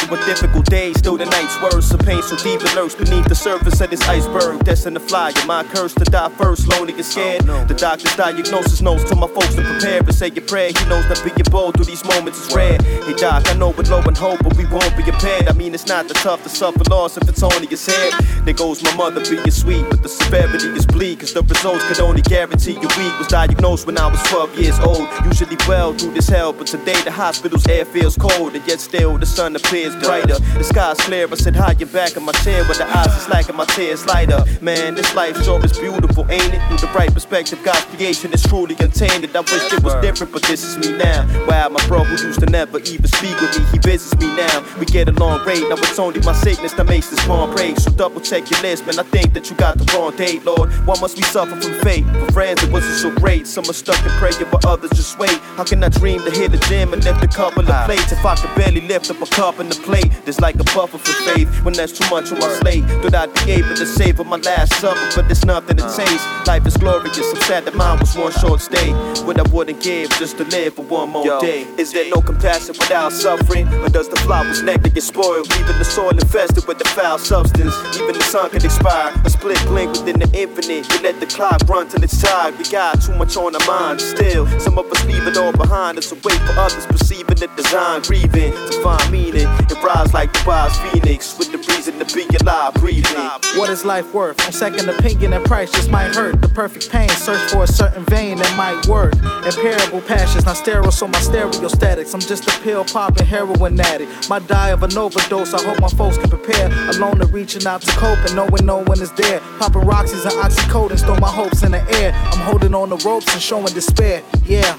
Through 0.00 0.22
a 0.22 0.26
difficult 0.26 0.66
day. 0.66 0.92
Still 0.94 1.16
the 1.16 1.26
night's 1.26 1.60
words 1.62 1.92
of 1.92 1.99
pain 2.10 2.22
so 2.22 2.36
deep 2.36 2.60
it 2.60 2.74
lurks 2.74 2.94
beneath 2.94 3.26
the 3.28 3.34
surface 3.34 3.80
of 3.80 3.88
this 3.90 4.02
iceberg. 4.08 4.58
Destined 4.64 4.96
to 4.96 5.00
fly, 5.00 5.30
you're 5.36 5.46
my 5.46 5.62
curse 5.62 5.94
to 5.94 6.04
die 6.04 6.28
first, 6.30 6.66
lonely 6.66 6.92
and 6.92 7.04
scared. 7.04 7.42
The 7.68 7.74
doctor's 7.74 8.16
diagnosis 8.16 8.80
knows 8.82 9.04
to 9.04 9.14
my 9.14 9.28
folks 9.28 9.54
to 9.54 9.62
prepare 9.62 9.98
and 9.98 10.14
say 10.14 10.28
your 10.28 10.44
prayer. 10.44 10.70
He 10.76 10.84
knows 10.88 11.06
that 11.08 11.22
being 11.22 11.46
bold 11.50 11.76
through 11.76 11.84
these 11.84 12.04
moments 12.04 12.38
is 12.44 12.54
rare. 12.54 12.78
Hey 13.06 13.14
doc, 13.14 13.46
I 13.46 13.54
know 13.54 13.70
with 13.70 13.88
low 13.90 14.02
and 14.02 14.16
hope, 14.16 14.40
but 14.42 14.56
we 14.56 14.66
won't 14.66 14.96
be 14.96 15.04
impaired. 15.06 15.46
I 15.48 15.52
mean, 15.52 15.72
it's 15.72 15.86
not 15.86 16.08
the 16.08 16.14
tough 16.14 16.42
to 16.42 16.48
suffer 16.48 16.82
loss 16.90 17.16
if 17.16 17.28
it's 17.28 17.42
only 17.44 17.68
his 17.68 17.86
head. 17.86 18.12
There 18.44 18.54
goes 18.54 18.82
my 18.82 18.94
mother 18.96 19.22
being 19.30 19.50
sweet, 19.50 19.86
but 19.88 20.02
the 20.02 20.08
severity 20.08 20.68
is 20.80 20.86
bleak, 20.86 21.20
cause 21.20 21.32
the 21.32 21.42
results 21.42 21.84
could 21.86 22.00
only 22.00 22.22
guarantee 22.22 22.72
you 22.72 22.88
weak. 22.98 23.14
Was 23.20 23.28
diagnosed 23.28 23.86
when 23.86 23.98
I 23.98 24.08
was 24.08 24.20
12 24.24 24.58
years 24.58 24.78
old. 24.80 25.06
Usually 25.24 25.56
well 25.68 25.94
through 25.94 26.14
this 26.14 26.28
hell, 26.28 26.52
but 26.52 26.66
today 26.66 27.00
the 27.02 27.12
hospital's 27.12 27.66
air 27.68 27.84
feels 27.84 28.16
cold, 28.16 28.56
and 28.56 28.66
yet 28.66 28.80
still 28.80 29.16
the 29.16 29.26
sun 29.26 29.54
appears 29.54 29.94
brighter. 29.96 30.38
The 30.58 30.64
sky's 30.64 30.98
clear, 30.98 31.28
I 31.30 31.34
said, 31.36 31.54
high 31.54 31.76
in 31.78 31.88
back 31.88 31.99
of 32.00 32.22
my 32.22 32.32
chair, 32.32 32.64
with 32.66 32.78
the 32.78 32.86
eyes 32.96 33.14
is 33.14 33.28
like 33.28 33.54
my 33.54 33.66
tears 33.66 34.06
light 34.06 34.32
up. 34.32 34.48
Man, 34.62 34.94
this 34.94 35.14
life 35.14 35.36
sure 35.44 35.62
is 35.64 35.78
beautiful, 35.78 36.24
ain't 36.30 36.54
it? 36.54 36.60
Through 36.68 36.78
the 36.78 36.90
right 36.94 37.12
perspective, 37.12 37.62
God's 37.62 37.84
creation 37.94 38.32
is 38.32 38.42
truly 38.42 38.74
contained. 38.74 39.28
I 39.36 39.40
wish 39.40 39.72
it 39.72 39.82
was 39.82 39.94
different, 40.00 40.32
but 40.32 40.42
this 40.42 40.64
is 40.64 40.78
me 40.78 40.96
now. 40.96 41.28
Wow, 41.46 41.68
my 41.68 41.86
bro 41.86 42.04
who 42.04 42.16
used 42.26 42.40
to 42.40 42.46
never 42.46 42.78
even 42.78 43.06
speak 43.06 43.38
with 43.40 43.58
me, 43.58 43.64
he 43.72 43.78
visits 43.78 44.18
me 44.18 44.34
now. 44.34 44.64
We 44.78 44.86
get 44.86 45.08
along 45.08 45.44
great, 45.44 45.62
now 45.68 45.76
it's 45.76 45.98
only 45.98 46.20
my 46.20 46.32
sickness 46.32 46.72
that 46.74 46.86
makes 46.86 47.10
this 47.10 47.24
palm 47.26 47.50
break. 47.50 47.78
So 47.78 47.90
double 47.90 48.20
check 48.20 48.50
your 48.50 48.60
list, 48.62 48.86
man. 48.86 48.98
I 48.98 49.02
think 49.02 49.34
that 49.34 49.50
you 49.50 49.56
got 49.56 49.76
the 49.76 49.84
wrong 49.92 50.16
date, 50.16 50.44
Lord. 50.44 50.72
Why 50.86 50.98
must 51.00 51.16
we 51.16 51.22
suffer 51.22 51.54
from 51.60 51.74
fate? 51.80 52.04
For 52.04 52.32
friends, 52.32 52.62
it 52.62 52.72
wasn't 52.72 52.96
so 52.96 53.14
great. 53.20 53.46
Some 53.46 53.64
are 53.68 53.74
stuck 53.74 54.02
in 54.04 54.10
prayer, 54.12 54.32
but 54.50 54.64
others 54.64 54.90
just 54.90 55.18
wait. 55.18 55.38
How 55.56 55.64
can 55.64 55.84
I 55.84 55.88
dream 55.88 56.24
to 56.24 56.30
hit 56.30 56.52
the 56.52 56.58
gym 56.68 56.92
and 56.94 57.04
lift 57.04 57.22
a 57.22 57.28
couple 57.28 57.62
of 57.62 57.70
ah. 57.70 57.84
plates 57.84 58.10
if 58.12 58.24
I 58.24 58.36
could 58.36 58.54
barely 58.56 58.80
lift 58.80 59.10
up 59.10 59.20
a 59.20 59.26
cup 59.26 59.60
in 59.60 59.68
the 59.68 59.74
plate? 59.74 60.10
There's 60.24 60.40
like 60.40 60.56
a 60.56 60.64
buffer 60.64 60.98
for 60.98 61.12
faith 61.30 61.48
when 61.64 61.74
there's 61.90 61.98
too 61.98 62.14
much 62.14 62.32
on 62.32 62.38
my 62.38 62.48
slate. 62.60 62.84
Thought 63.02 63.14
I'd 63.14 63.46
be 63.46 63.52
able 63.52 63.74
to 63.74 63.86
save 63.86 64.10
savor 64.10 64.24
my 64.24 64.36
last 64.36 64.74
supper, 64.80 65.08
but 65.14 65.28
there's 65.28 65.44
nothing 65.44 65.76
to 65.76 65.84
taste. 65.96 66.26
Life 66.46 66.66
is 66.66 66.76
glorious. 66.76 67.18
I'm 67.18 67.42
sad 67.42 67.64
that 67.64 67.74
mine 67.74 67.98
was 67.98 68.16
one 68.16 68.32
short 68.32 68.60
stay. 68.60 68.92
What 69.24 69.38
I 69.38 69.48
wouldn't 69.50 69.82
give 69.82 70.10
just 70.10 70.38
to 70.38 70.44
live 70.44 70.74
for 70.74 70.82
one 70.82 71.10
more 71.10 71.24
Yo, 71.24 71.40
day. 71.40 71.62
Is 71.78 71.92
there 71.92 72.08
no 72.10 72.20
compassion 72.20 72.74
without 72.78 73.12
suffering? 73.12 73.68
Or 73.74 73.88
does 73.88 74.08
the 74.08 74.16
flower's 74.16 74.62
nectar 74.62 74.90
get 74.90 75.02
spoiled? 75.02 75.48
Leaving 75.50 75.78
the 75.78 75.84
soil 75.84 76.10
infested 76.10 76.66
with 76.66 76.78
the 76.78 76.88
foul 76.88 77.18
substance. 77.18 77.74
Even 77.96 78.14
the 78.14 78.22
sun 78.22 78.50
can 78.50 78.64
expire. 78.64 79.12
A 79.24 79.30
split 79.30 79.60
blink 79.66 79.92
within 79.92 80.18
the 80.18 80.30
infinite. 80.34 80.86
We 80.92 80.98
let 81.00 81.20
the 81.20 81.26
clock 81.26 81.60
run 81.68 81.88
till 81.88 82.02
it's 82.02 82.20
tired. 82.20 82.58
We 82.58 82.64
got 82.64 83.00
too 83.02 83.14
much 83.16 83.36
on 83.36 83.54
our 83.54 83.66
minds 83.66 84.04
still. 84.04 84.46
Some 84.58 84.78
of 84.78 84.90
us 84.90 85.04
leave 85.06 85.26
it 85.26 85.36
all 85.36 85.52
behind 85.52 85.98
us 85.98 86.10
and 86.12 86.22
wait 86.24 86.38
for 86.42 86.52
others 86.58 86.86
perceiving 86.86 87.36
the 87.36 87.48
design, 87.56 88.02
grieving 88.02 88.52
to 88.52 88.72
find 88.82 89.10
meaning. 89.10 89.46
It 89.70 89.82
rise 89.82 90.12
like 90.12 90.32
the 90.32 90.42
wise 90.46 90.76
phoenix 90.80 91.38
with 91.38 91.52
the 91.52 91.58
reason 91.80 92.06
to 92.06 92.14
be 92.14 92.26
alive, 92.36 92.74
breathing. 92.74 93.16
What 93.56 93.70
is 93.70 93.86
life 93.86 94.12
worth? 94.12 94.38
On 94.44 94.52
second 94.52 94.86
opinion 94.90 95.32
and 95.32 95.42
price 95.46 95.72
just 95.72 95.90
might 95.90 96.14
hurt. 96.14 96.38
The 96.42 96.48
perfect 96.48 96.90
pain, 96.90 97.08
search 97.08 97.50
for 97.50 97.64
a 97.64 97.66
certain 97.66 98.04
vein 98.04 98.36
that 98.36 98.54
might 98.54 98.86
work. 98.86 99.14
Imperable 99.46 100.02
passions, 100.02 100.44
not 100.44 100.58
sterile, 100.58 100.92
so 100.92 101.08
my 101.08 101.18
stereo 101.20 101.68
statics. 101.68 102.12
I'm 102.12 102.20
just 102.20 102.46
a 102.46 102.60
pill 102.60 102.84
popping 102.84 103.24
heroin 103.24 103.80
addict. 103.80 104.28
My 104.28 104.40
die 104.40 104.70
of 104.70 104.82
an 104.82 104.96
overdose. 104.98 105.54
I 105.54 105.62
hope 105.62 105.80
my 105.80 105.88
folks 105.88 106.18
can 106.18 106.28
prepare. 106.28 106.66
Alone 106.90 107.18
to 107.20 107.26
reaching 107.26 107.66
out 107.66 107.80
to 107.80 107.92
cope 107.92 108.18
and 108.26 108.36
knowing 108.36 108.66
no 108.66 108.82
one 108.82 109.00
is 109.00 109.12
there. 109.12 109.40
Popping 109.58 109.86
Roxy's 109.86 110.24
and 110.26 110.34
oxycodone, 110.34 111.00
throw 111.00 111.16
my 111.16 111.32
hopes 111.32 111.62
in 111.62 111.72
the 111.72 111.82
air. 111.96 112.12
I'm 112.12 112.40
holding 112.40 112.74
on 112.74 112.90
the 112.90 112.98
ropes 112.98 113.32
and 113.32 113.40
showing 113.40 113.72
despair. 113.72 114.22
Yeah. 114.44 114.76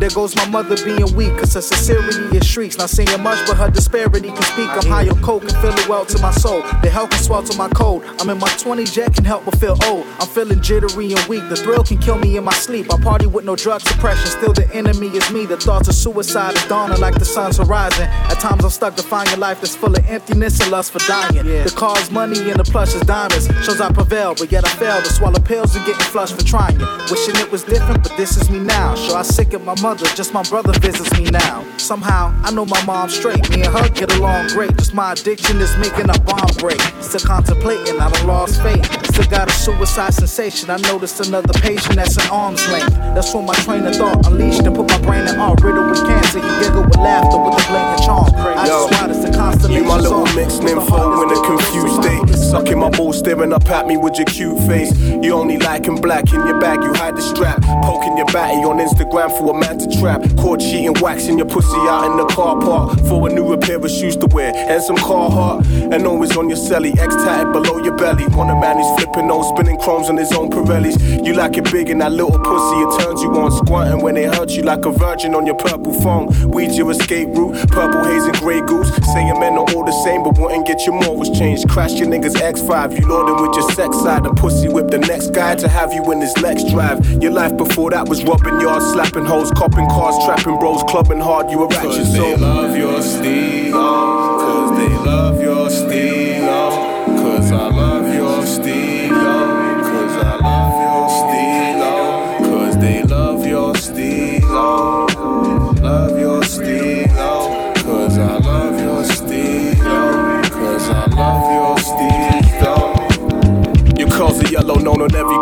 There 0.00 0.08
goes 0.08 0.34
my 0.34 0.48
mother 0.48 0.82
being 0.82 1.14
weak, 1.14 1.36
cause 1.36 1.52
her 1.52 1.60
sincerity 1.60 2.34
is 2.34 2.46
shrieks. 2.46 2.78
Not 2.78 2.88
saying 2.88 3.22
much, 3.22 3.46
but 3.46 3.58
her 3.58 3.70
disparity 3.70 4.28
can 4.28 4.42
speak. 4.44 4.70
I'm 4.70 4.86
high 4.86 5.06
on 5.10 5.20
coke 5.20 5.42
and 5.42 5.52
feeling 5.58 5.86
well 5.90 6.06
to 6.06 6.18
my 6.22 6.30
soul. 6.30 6.62
The 6.80 6.88
hell 6.88 7.06
can 7.06 7.22
swelter 7.22 7.54
my 7.58 7.68
cold. 7.68 8.02
I'm 8.18 8.30
in 8.30 8.38
my 8.38 8.48
20s, 8.48 8.94
jet 8.94 9.12
can 9.12 9.26
help 9.26 9.44
but 9.44 9.58
feel 9.60 9.76
old. 9.84 10.06
I'm 10.18 10.26
feeling 10.26 10.62
jittery 10.62 11.12
and 11.12 11.22
weak. 11.26 11.46
The 11.50 11.56
thrill 11.56 11.84
can 11.84 11.98
kill 11.98 12.18
me 12.18 12.38
in 12.38 12.44
my 12.44 12.54
sleep. 12.54 12.90
I 12.90 12.98
party 12.98 13.26
with 13.26 13.44
no 13.44 13.56
drug 13.56 13.82
suppression. 13.82 14.26
Still, 14.26 14.54
the 14.54 14.66
enemy 14.74 15.08
is 15.08 15.30
me. 15.30 15.44
The 15.44 15.58
thoughts 15.58 15.88
of 15.88 15.94
suicide 15.94 16.56
is 16.56 16.64
dawning 16.66 16.98
like 16.98 17.18
the 17.18 17.26
sun's 17.26 17.58
horizon. 17.58 18.04
At 18.04 18.40
times, 18.40 18.64
I'm 18.64 18.70
stuck 18.70 18.96
defying 18.96 19.28
a 19.34 19.36
life 19.36 19.60
that's 19.60 19.76
full 19.76 19.94
of 19.94 20.06
emptiness 20.06 20.60
and 20.60 20.70
lust 20.70 20.92
for 20.92 21.00
dying. 21.00 21.44
The 21.44 21.74
car's 21.76 22.10
money 22.10 22.48
and 22.50 22.58
the 22.58 22.64
plush 22.64 22.94
is 22.94 23.02
diamonds. 23.02 23.48
Shows 23.66 23.82
I 23.82 23.92
prevail, 23.92 24.34
but 24.34 24.50
yet 24.50 24.64
I 24.64 24.70
fail 24.76 25.02
to 25.02 25.12
swallow 25.12 25.40
pills 25.40 25.76
and 25.76 25.84
getting 25.84 26.00
flushed 26.00 26.40
for 26.40 26.44
trying. 26.46 26.78
Wishing 27.10 27.36
it 27.36 27.52
was 27.52 27.64
different, 27.64 28.02
but 28.02 28.16
this 28.16 28.38
is 28.38 28.48
me 28.48 28.60
now. 28.60 28.94
Sure, 28.94 29.18
I 29.18 29.22
sick 29.22 29.52
of 29.52 29.62
my 29.62 29.74
mother 29.82 29.89
mother, 29.90 30.06
just 30.14 30.32
my 30.32 30.42
brother 30.44 30.72
visits 30.78 31.10
me 31.18 31.24
now. 31.30 31.66
Somehow, 31.76 32.32
I 32.44 32.52
know 32.52 32.64
my 32.64 32.80
mom 32.84 33.08
straight. 33.08 33.50
Me 33.50 33.62
and 33.62 33.74
her 33.76 33.88
get 33.88 34.14
along 34.16 34.46
great. 34.48 34.76
Just 34.76 34.94
my 34.94 35.14
addiction 35.14 35.56
is 35.58 35.76
making 35.78 36.08
a 36.08 36.18
bomb 36.20 36.54
break. 36.58 36.80
Still 37.00 37.26
contemplating, 37.26 37.98
I 37.98 38.08
done 38.08 38.26
lost 38.28 38.62
faith. 38.62 39.09
Still 39.20 39.38
got 39.38 39.50
a 39.50 39.52
suicide 39.52 40.14
sensation. 40.14 40.70
I 40.70 40.78
noticed 40.78 41.26
another 41.26 41.52
patient 41.60 41.96
that's 41.96 42.16
an 42.16 42.30
arm's 42.30 42.66
length. 42.68 42.94
That's 43.14 43.34
when 43.34 43.44
my 43.44 43.54
train 43.54 43.84
of 43.84 43.94
thought 43.94 44.26
unleashed 44.26 44.62
and 44.62 44.74
put 44.74 44.88
my 44.88 44.98
brain 45.02 45.28
in 45.28 45.38
art. 45.38 45.60
Riddled 45.60 45.90
with 45.90 46.00
cancer, 46.06 46.38
you 46.38 46.60
giggle 46.60 46.84
with 46.84 46.96
laughter 46.96 47.36
with 47.36 47.60
a 47.60 47.68
blatant 47.68 48.02
charm. 48.02 48.34
I 48.34 48.66
Yo, 48.66 48.88
just 48.88 49.22
the 49.22 49.36
constellation 49.36 49.82
you 49.82 49.88
my 49.88 49.98
little 49.98 50.24
mixed 50.34 50.62
info 50.62 51.22
in 51.22 51.30
a 51.30 51.40
confused 51.44 52.02
state. 52.02 52.50
Sucking 52.50 52.78
my 52.78 52.88
balls, 52.90 53.18
staring 53.18 53.52
up 53.52 53.68
at 53.70 53.86
me 53.86 53.98
with 53.98 54.16
your 54.16 54.26
cute 54.26 54.58
face. 54.60 54.96
You 54.98 55.34
only 55.34 55.58
liking 55.58 56.00
black 56.00 56.32
in 56.32 56.46
your 56.46 56.58
bag, 56.58 56.82
you 56.82 56.94
hide 56.94 57.16
the 57.16 57.22
strap. 57.22 57.60
Poking 57.84 58.16
your 58.16 58.26
batty 58.26 58.64
on 58.64 58.78
Instagram 58.78 59.36
for 59.36 59.54
a 59.54 59.60
man 59.60 59.78
to 59.78 59.98
trap. 60.00 60.22
Caught 60.38 60.60
cheating, 60.60 60.94
waxing 61.00 61.36
your 61.36 61.46
pussy 61.46 61.76
out 61.88 62.10
in 62.10 62.16
the 62.16 62.26
car 62.26 62.58
park. 62.58 62.98
For 63.00 63.28
a 63.28 63.32
new 63.32 63.56
pair 63.58 63.76
of 63.76 63.90
shoes 63.90 64.16
to 64.16 64.26
wear 64.26 64.54
and 64.54 64.82
some 64.82 64.96
Carhartt. 64.96 65.92
And 65.92 66.06
always 66.06 66.36
on 66.36 66.48
your 66.48 66.58
celly, 66.58 66.96
X 66.98 67.14
tatted 67.16 67.52
below 67.52 67.78
your 67.78 67.96
belly. 67.96 68.26
Want 68.28 68.50
a 68.50 68.54
man 68.54 68.76
who's 68.76 68.88
flipping 68.96 69.09
those 69.12 69.48
spinning 69.48 69.78
chromes 69.78 70.08
on 70.08 70.16
his 70.16 70.32
own 70.32 70.50
Pirellis. 70.50 71.24
You 71.24 71.34
like 71.34 71.56
it 71.56 71.70
big 71.70 71.90
in 71.90 71.98
that 71.98 72.12
little 72.12 72.38
pussy, 72.38 72.76
it 72.76 73.04
turns 73.04 73.22
you 73.22 73.30
on. 73.36 73.50
Squirting 73.50 74.02
when 74.02 74.16
it 74.16 74.34
hurts 74.34 74.54
you 74.54 74.62
like 74.62 74.84
a 74.84 74.92
virgin 74.92 75.34
on 75.34 75.46
your 75.46 75.56
purple 75.56 75.92
phone. 76.00 76.28
Weeds 76.50 76.76
your 76.76 76.90
escape 76.90 77.28
route, 77.28 77.56
purple 77.68 78.04
haze 78.04 78.24
and 78.24 78.36
grey 78.36 78.60
goose. 78.60 78.90
Saying 79.12 79.38
men 79.40 79.54
are 79.54 79.68
all 79.74 79.84
the 79.84 80.04
same, 80.04 80.22
but 80.22 80.38
wouldn't 80.38 80.66
get 80.66 80.86
you 80.86 80.92
more 80.92 81.16
was 81.16 81.30
changed. 81.30 81.68
Crash 81.68 81.92
your 81.94 82.08
niggas 82.08 82.36
X5, 82.36 82.98
you 82.98 83.06
loading 83.06 83.46
with 83.46 83.56
your 83.56 83.70
sex 83.72 83.96
side. 83.98 84.26
And 84.26 84.36
pussy 84.36 84.68
whip 84.68 84.88
the 84.88 84.98
next 84.98 85.30
guy 85.30 85.54
to 85.56 85.68
have 85.68 85.92
you 85.92 86.10
in 86.12 86.20
his 86.20 86.36
next 86.38 86.70
drive. 86.70 87.04
Your 87.22 87.32
life 87.32 87.56
before 87.56 87.90
that 87.90 88.08
was 88.08 88.22
robbing 88.24 88.60
yards, 88.60 88.84
slapping 88.92 89.24
hoes, 89.24 89.50
copping 89.52 89.88
cars, 89.88 90.16
trapping 90.24 90.58
bros, 90.58 90.82
clubbing 90.84 91.20
hard. 91.20 91.50
You 91.50 91.64
a 91.64 91.68
ratchet 91.68 91.82
Cause 91.82 92.16
so 92.16 92.22
they 92.22 92.36
love 92.36 92.76
your 92.76 93.02
stilo. 93.02 94.38
Cause 94.38 94.78
they 94.78 94.88
love 95.04 95.29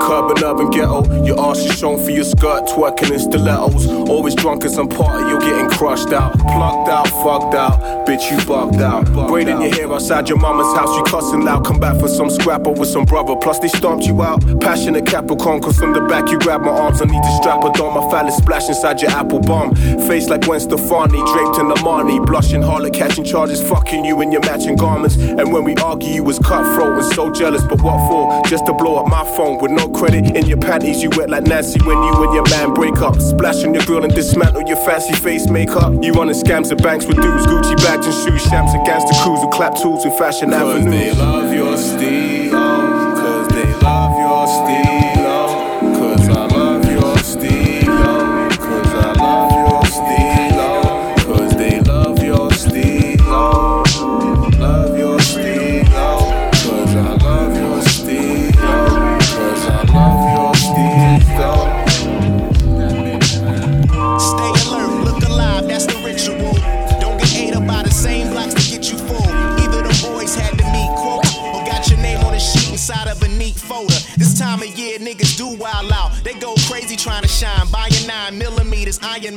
curb 0.09 0.31
and 0.31 0.43
urban 0.43 0.71
ghetto. 0.71 1.25
Your 1.25 1.39
arse 1.39 1.59
is 1.59 1.79
shown 1.79 2.03
for 2.03 2.11
your 2.11 2.25
skirt, 2.25 2.67
twerking 2.67 3.13
in 3.13 3.21
stilettos. 3.21 3.87
Always 4.09 4.35
drunk 4.35 4.65
as 4.65 4.75
some 4.75 4.89
party, 4.89 5.29
you're 5.29 5.41
getting 5.41 5.69
crushed 5.69 6.13
out. 6.13 6.33
Plucked 6.39 6.89
out, 6.89 7.09
fucked 7.23 7.55
out, 7.55 8.07
bitch, 8.07 8.31
you 8.31 8.45
bugged 8.47 8.81
out. 8.81 9.05
Braiding 9.29 9.61
your 9.61 9.71
hair 9.71 9.93
outside 9.93 10.29
your 10.29 10.39
mama's 10.39 10.75
house, 10.75 10.97
you 10.97 11.03
cussing 11.05 11.43
loud. 11.43 11.67
Come 11.67 11.79
back 11.79 12.01
for 12.01 12.09
some 12.09 12.31
scrap 12.31 12.67
over 12.67 12.87
some 12.87 13.05
brother, 13.05 13.37
plus 13.37 13.59
they 13.59 13.69
stomped 13.69 14.07
you 14.07 14.23
out. 14.23 14.41
Passionate 14.61 15.07
Capricorn, 15.07 15.61
cause 15.61 15.79
from 15.79 15.93
the 15.93 16.01
back 16.01 16.31
you 16.31 16.39
grab 16.39 16.63
my 16.63 16.71
arms. 16.71 17.03
I 17.03 17.05
need 17.05 17.23
to 17.23 17.37
strap 17.37 17.63
a 17.65 17.73
down 17.73 17.95
my 17.95 18.11
phallus 18.11 18.37
splash 18.37 18.69
inside 18.69 19.03
your 19.03 19.11
apple 19.11 19.41
bomb. 19.41 19.75
Face 20.09 20.29
like 20.29 20.43
Gwen 20.43 20.61
Stefani, 20.61 21.19
draped 21.33 21.59
in 21.59 21.67
Armani. 21.69 22.25
Blushing, 22.25 22.63
harlot, 22.63 22.95
catching 22.95 23.25
charges, 23.25 23.61
fucking 23.61 24.07
you 24.07 24.21
in 24.23 24.33
your 24.33 24.43
matching 24.43 24.77
garments. 24.77 25.17
And 25.17 25.53
when 25.53 25.65
we 25.65 25.75
argue, 25.77 26.09
you 26.09 26.25
was 26.25 26.39
cutthroat 26.39 27.03
and 27.03 27.13
so 27.13 27.31
jealous, 27.31 27.63
but 27.63 27.83
what 27.83 27.99
for? 28.09 28.49
Just 28.49 28.65
to 28.67 28.73
blow 28.73 28.97
up 28.97 29.09
my 29.09 29.25
phone 29.37 29.61
with 29.61 29.71
no 29.71 29.89
credit 29.99 30.37
in 30.37 30.47
your 30.47 30.59
panties. 30.59 31.03
You 31.03 31.11
wet 31.17 31.29
like 31.29 31.45
Nancy 31.45 31.81
when 31.81 31.99
you 31.99 32.23
and 32.23 32.33
your 32.33 32.49
man 32.51 32.73
break 32.73 32.99
up. 33.03 33.21
Splash 33.21 33.65
on 33.65 33.75
your 33.75 33.85
grill 33.85 34.05
and 34.05 34.15
dismantle 34.15 34.63
your 34.63 34.77
fancy 34.87 35.15
face 35.15 35.49
makeup. 35.49 35.93
You 36.03 36.13
running 36.13 36.35
scams 36.35 36.71
at 36.71 36.83
banks 36.83 37.05
with 37.07 37.17
dudes, 37.17 37.47
Gucci 37.47 37.77
bags 37.79 38.07
and 38.07 38.15
shoes, 38.15 38.43
shams 38.49 38.73
and 38.73 38.87
gangster 38.87 39.15
crews 39.23 39.41
who 39.41 39.51
clap 39.51 39.75
tools 39.75 40.05
in 40.05 40.13
Fashion 40.13 40.51
Cause 40.51 40.77
Avenue. 40.77 40.91
they 40.91 41.13
love 41.15 41.53
your 41.53 41.77
stilo. 41.77 42.38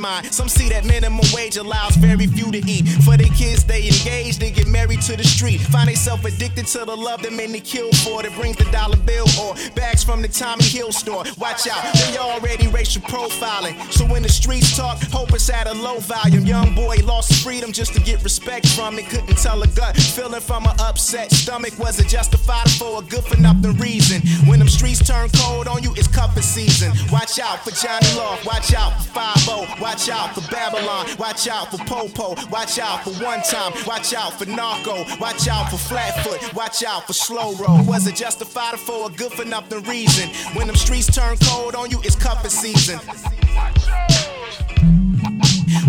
mine. 0.00 0.41
That 0.72 0.86
minimum 0.86 1.20
wage 1.34 1.58
allows 1.58 1.96
very 1.96 2.26
few 2.26 2.50
to 2.50 2.58
eat. 2.66 2.88
For 3.04 3.18
their 3.18 3.28
kids, 3.36 3.62
they 3.62 3.88
engage, 3.88 4.38
they 4.38 4.50
get 4.50 4.68
married 4.68 5.02
to 5.02 5.18
the 5.18 5.22
street. 5.22 5.60
Find 5.60 5.86
themselves 5.86 6.24
addicted 6.24 6.66
to 6.68 6.86
the 6.86 6.96
love 6.96 7.20
that 7.24 7.32
many 7.34 7.60
kill 7.60 7.92
for. 8.00 8.22
That 8.22 8.34
brings 8.40 8.56
the 8.56 8.64
dollar 8.72 8.96
bill 8.96 9.26
or 9.38 9.54
bags 9.76 10.02
from 10.02 10.22
the 10.22 10.28
Tommy 10.28 10.64
Hill 10.64 10.90
store. 10.90 11.24
Watch 11.36 11.68
out, 11.68 11.84
they 11.92 12.16
already 12.16 12.68
racial 12.68 13.02
profiling. 13.02 13.76
So 13.92 14.06
when 14.06 14.22
the 14.22 14.30
streets 14.30 14.74
talk, 14.74 14.96
hope 15.12 15.34
it's 15.34 15.50
at 15.50 15.66
a 15.66 15.74
low 15.74 15.98
volume. 15.98 16.46
Young 16.46 16.74
boy 16.74 16.96
lost 17.04 17.28
his 17.28 17.42
freedom 17.42 17.70
just 17.70 17.92
to 17.92 18.00
get 18.00 18.24
respect 18.24 18.66
from 18.68 18.98
it. 18.98 19.10
Couldn't 19.10 19.36
tell 19.36 19.62
a 19.62 19.66
gut. 19.68 19.94
Feeling 19.94 20.40
from 20.40 20.64
an 20.64 20.80
upset 20.80 21.30
stomach. 21.32 21.78
Was 21.78 22.00
it 22.00 22.08
justified 22.08 22.70
for 22.70 23.02
a 23.02 23.04
good 23.04 23.24
for 23.24 23.38
nothing 23.38 23.76
reason? 23.76 24.22
When 24.48 24.58
them 24.58 24.68
streets 24.68 25.06
turn 25.06 25.28
cold 25.36 25.68
on 25.68 25.82
you, 25.82 25.92
it's 25.98 26.08
cuffing 26.08 26.42
season. 26.42 26.92
Watch 27.12 27.38
out 27.38 27.62
for 27.62 27.72
Johnny 27.72 28.08
Law. 28.16 28.38
Watch 28.46 28.72
out 28.72 28.96
for 29.04 29.36
5 29.36 29.80
Watch 29.80 30.08
out 30.08 30.34
for 30.34 30.40
Babylon. 30.70 31.06
Watch 31.18 31.48
out 31.48 31.72
for 31.72 31.78
Popo. 31.78 32.36
Watch 32.50 32.78
out 32.78 33.02
for 33.02 33.10
One 33.24 33.42
Time. 33.42 33.72
Watch 33.84 34.14
out 34.14 34.32
for 34.34 34.46
Narco. 34.46 35.04
Watch 35.18 35.48
out 35.48 35.68
for 35.68 35.76
Flatfoot. 35.76 36.54
Watch 36.54 36.84
out 36.84 37.04
for 37.06 37.12
Slow 37.12 37.54
Roll. 37.56 37.82
Was 37.84 38.06
it 38.06 38.14
justified 38.14 38.78
for 38.78 39.10
a 39.10 39.12
good 39.12 39.32
for 39.32 39.44
nothing 39.44 39.82
reason? 39.84 40.28
When 40.54 40.68
them 40.68 40.76
streets 40.76 41.12
turn 41.12 41.36
cold 41.42 41.74
on 41.74 41.90
you, 41.90 41.98
it's 42.04 42.14
cuffing 42.14 42.50
season. 42.50 43.00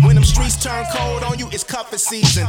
When 0.04 0.14
them 0.14 0.24
streets 0.24 0.62
turn 0.62 0.84
cold 0.92 1.24
on 1.24 1.38
you, 1.38 1.48
it's 1.50 1.64
cuffing 1.64 1.98
season. 1.98 2.46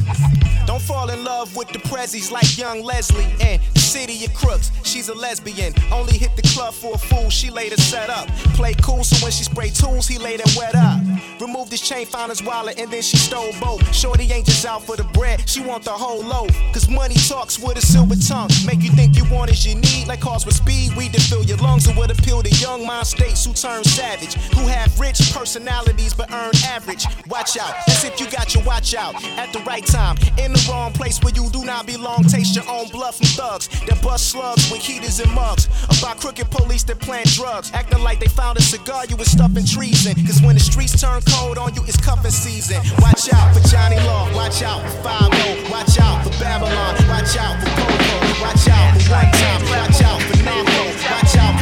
Don't 0.67 0.81
fall 0.81 1.09
in 1.09 1.23
love 1.23 1.55
with 1.55 1.69
the 1.69 1.79
prezzies 1.79 2.31
like 2.31 2.57
young 2.57 2.83
Leslie 2.83 3.33
and 3.41 3.61
the 3.73 3.79
city 3.79 4.25
of 4.25 4.33
crooks. 4.33 4.71
She's 4.83 5.09
a 5.09 5.15
lesbian. 5.15 5.73
Only 5.91 6.17
hit 6.17 6.35
the 6.35 6.41
club 6.53 6.73
for 6.73 6.93
a 6.95 6.97
fool. 6.97 7.29
She 7.29 7.49
later 7.49 7.77
set 7.77 8.09
up. 8.09 8.27
Play 8.53 8.73
cool, 8.75 9.03
so 9.03 9.23
when 9.23 9.31
she 9.31 9.43
spray 9.43 9.69
tools, 9.69 10.07
he 10.07 10.17
laid 10.17 10.35
later 10.35 10.59
wet 10.59 10.75
up. 10.75 10.99
Removed 11.39 11.71
his 11.71 11.81
chain, 11.81 12.05
found 12.05 12.29
his 12.29 12.43
wallet, 12.43 12.79
and 12.79 12.91
then 12.91 13.01
she 13.01 13.17
stole 13.17 13.51
both. 13.61 13.81
Shorty 13.93 14.31
ain't 14.31 14.45
just 14.45 14.65
out 14.65 14.83
for 14.83 14.95
the 14.95 15.03
bread, 15.05 15.47
she 15.47 15.61
want 15.61 15.83
the 15.83 15.91
whole 15.91 16.23
loaf. 16.23 16.49
Cause 16.73 16.89
money 16.89 17.15
talks 17.15 17.59
with 17.59 17.77
a 17.77 17.81
silver 17.81 18.15
tongue. 18.15 18.49
Make 18.65 18.81
you 18.81 18.91
think 18.91 19.15
you 19.15 19.25
want 19.31 19.51
as 19.51 19.65
you 19.65 19.75
need, 19.75 20.07
like 20.07 20.21
cars 20.21 20.45
with 20.45 20.55
speed. 20.55 20.95
Weed 20.95 21.13
to 21.13 21.21
fill 21.21 21.43
your 21.43 21.57
lungs, 21.57 21.87
it 21.87 21.95
would 21.95 22.11
appeal 22.11 22.41
to 22.43 22.49
young 22.55 22.85
mind 22.85 23.07
states 23.07 23.45
who 23.45 23.53
turn 23.53 23.83
savage. 23.83 24.35
Who 24.55 24.67
have 24.67 24.99
rich 24.99 25.19
personalities 25.33 26.13
but 26.13 26.31
earn 26.31 26.51
average. 26.65 27.05
Watch 27.27 27.57
out, 27.57 27.73
that's 27.87 28.03
if 28.03 28.19
you 28.19 28.29
got 28.29 28.53
your 28.53 28.63
watch 28.63 28.93
out 28.93 29.15
at 29.37 29.51
the 29.51 29.59
right 29.61 29.85
time. 29.85 30.15
In 30.37 30.53
the 30.53 30.67
wrong 30.69 30.91
place 30.93 31.19
where 31.21 31.33
you 31.33 31.49
do 31.49 31.65
not 31.65 31.87
belong. 31.87 32.23
Taste 32.23 32.55
your 32.55 32.69
own 32.69 32.87
blood 32.89 33.15
from 33.15 33.25
thugs 33.27 33.67
that 33.87 34.01
bust 34.03 34.29
slugs 34.29 34.69
with 34.71 34.81
heaters 34.81 35.19
and 35.19 35.31
mugs. 35.33 35.67
About 35.97 36.19
crooked 36.19 36.51
police 36.51 36.83
that 36.83 36.99
plant 36.99 37.27
drugs. 37.33 37.71
Acting 37.73 38.03
like 38.03 38.19
they 38.19 38.27
found 38.27 38.57
a 38.59 38.61
cigar, 38.61 39.05
you 39.05 39.15
was 39.15 39.31
stuffing 39.31 39.65
treason. 39.65 40.13
Cause 40.25 40.41
when 40.41 40.55
the 40.55 40.61
streets 40.61 40.99
turn 41.01 41.21
cold 41.29 41.57
on 41.57 41.73
you, 41.73 41.83
it's 41.87 41.97
cuffing 41.97 42.31
season. 42.31 42.77
Watch 42.99 43.33
out 43.33 43.55
for 43.55 43.67
Johnny 43.69 43.97
Law, 44.05 44.31
watch 44.35 44.61
out 44.61 44.81
for 44.83 45.03
5 45.03 45.35
watch 45.71 45.99
out 45.99 46.23
for 46.23 46.29
Babylon, 46.39 46.95
watch 47.09 47.37
out 47.37 47.59
for 47.59 47.69
Popo, 47.73 48.41
watch 48.41 48.67
out 48.69 48.93
for 48.93 49.11
One 49.11 49.31
Time, 49.31 49.61
watch 49.69 50.01
out 50.01 50.21
for 50.21 50.43
Narco, 50.43 50.85
watch 51.09 51.35
out 51.37 51.54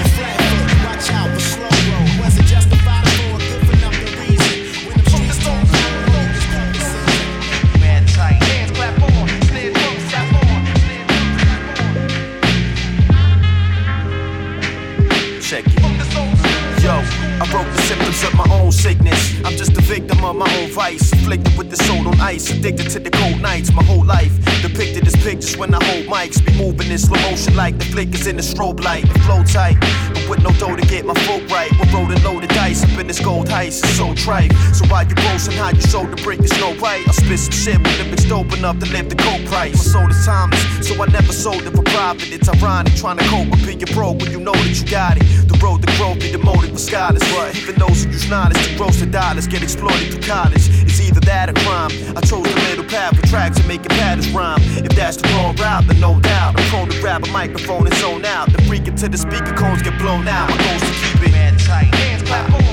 I 17.44 17.52
broke 17.52 17.68
the 17.74 18.03
of 18.24 18.36
my 18.36 18.48
own 18.60 18.72
sickness. 18.72 19.34
I'm 19.46 19.56
just 19.56 19.78
a 19.78 19.82
victim 19.82 20.24
of 20.24 20.36
my 20.36 20.50
own 20.58 20.70
vice. 20.72 21.12
Afflicted 21.14 21.58
with 21.58 21.70
the 21.70 21.78
soul 21.78 22.08
on 22.08 22.20
ice. 22.20 22.50
Addicted 22.52 22.90
to 22.92 23.00
the 23.00 23.10
cold 23.10 23.42
nights. 23.42 23.72
My 23.74 23.84
whole 23.84 24.06
life 24.06 24.34
depicted 24.62 25.06
as 25.08 25.16
pictures 25.18 25.58
when 25.58 25.74
I 25.74 25.84
hold 25.84 26.06
mics. 26.06 26.44
Be 26.44 26.58
moving 26.58 26.90
in 26.92 26.98
slow 26.98 27.20
motion 27.22 27.56
like 27.56 27.78
the 27.78 27.86
flickers 27.86 28.28
in 28.28 28.36
the 28.38 28.42
strobe 28.42 28.84
light. 28.84 29.06
They 29.06 29.20
flow 29.22 29.44
tight, 29.44 29.78
but 30.14 30.30
with 30.30 30.44
no 30.44 30.52
dough 30.54 30.76
to 30.76 30.86
get 30.88 31.06
my 31.06 31.14
foot 31.26 31.50
right. 31.52 31.72
We're 31.80 31.92
rolling 31.94 32.24
loaded 32.24 32.50
dice 32.50 32.84
up 32.84 32.98
in 33.00 33.08
this 33.08 33.20
gold 33.20 33.48
heist. 33.48 33.84
It's 33.84 33.98
so 33.98 34.14
trite. 34.14 34.52
So 34.74 34.86
why 34.88 35.04
you 35.04 35.16
boasting 35.16 35.58
how 35.58 35.70
you 35.70 35.82
sold 35.82 36.12
the 36.12 36.22
brick, 36.24 36.40
there's 36.40 36.58
no 36.60 36.74
right. 36.76 37.08
I 37.08 37.12
spit 37.12 37.40
some 37.40 37.52
shit 37.52 37.78
with 37.78 37.98
the 37.98 38.06
mixed 38.06 38.30
dope 38.30 38.52
enough 38.54 38.80
to 38.80 38.86
live 38.92 39.10
the 39.10 39.16
cold 39.16 39.46
price. 39.48 39.76
My 39.76 39.84
soul 39.84 40.10
is 40.10 40.26
timeless, 40.26 40.88
so 40.88 41.02
I 41.02 41.08
never 41.08 41.34
sold 41.34 41.64
it 41.64 41.72
for 41.72 41.84
profit. 41.84 42.32
It's 42.32 42.50
ironic 42.50 42.96
trying 42.96 43.18
to 43.18 43.26
cope 43.26 43.50
with 43.50 43.66
being 43.66 43.80
broke 43.94 44.20
when 44.20 44.32
you 44.32 44.40
know 44.40 44.54
that 44.54 44.74
you 44.74 44.86
got 44.90 45.18
it. 45.18 45.24
The 45.48 45.58
road 45.64 45.82
to 45.86 45.92
growth 45.98 46.20
be 46.20 46.32
the 46.32 46.38
motive 46.38 46.72
for 46.72 46.78
scholars, 46.78 47.24
but 47.36 47.56
even 47.56 47.76
those 47.76 48.06
who 48.06 48.13
use 48.14 48.30
knowledge 48.30 48.62
to 48.68 48.78
gross 48.78 49.00
the 49.00 49.08
dollars 49.08 49.48
get 49.48 49.64
exploited 49.64 50.12
through 50.12 50.22
college. 50.22 50.70
It's 50.86 51.02
either 51.02 51.20
that 51.22 51.50
or 51.50 51.54
crime. 51.66 51.92
I 52.16 52.22
chose 52.22 52.46
the 52.46 52.62
middle 52.70 52.86
path 52.86 53.18
for 53.18 53.26
tracks 53.28 53.58
and 53.58 53.68
making 53.68 53.90
patterns 53.90 54.30
rhyme. 54.30 54.62
If 54.86 54.96
that's 54.96 55.18
the 55.18 55.28
wrong 55.30 55.56
route, 55.56 55.86
then 55.88 56.00
no 56.00 56.20
doubt. 56.20 56.60
I'm 56.60 56.66
prone 56.70 56.90
to 56.90 57.00
grab 57.02 57.26
a 57.26 57.32
microphone 57.32 57.88
and 57.88 57.96
zone 57.96 58.24
out. 58.26 58.52
The 58.52 58.62
freak 58.64 58.88
until 58.88 59.10
the 59.10 59.18
speaker 59.18 59.54
cones 59.54 59.82
get 59.82 59.98
blown 60.00 60.28
out. 60.28 60.50
My 60.50 60.58
goal's 60.58 60.82
to 60.82 60.94
keep 61.02 61.28
it 61.28 61.32
man 61.32 61.58
tight. 61.58 61.94
Hands 61.96 62.24
clap. 62.24 62.73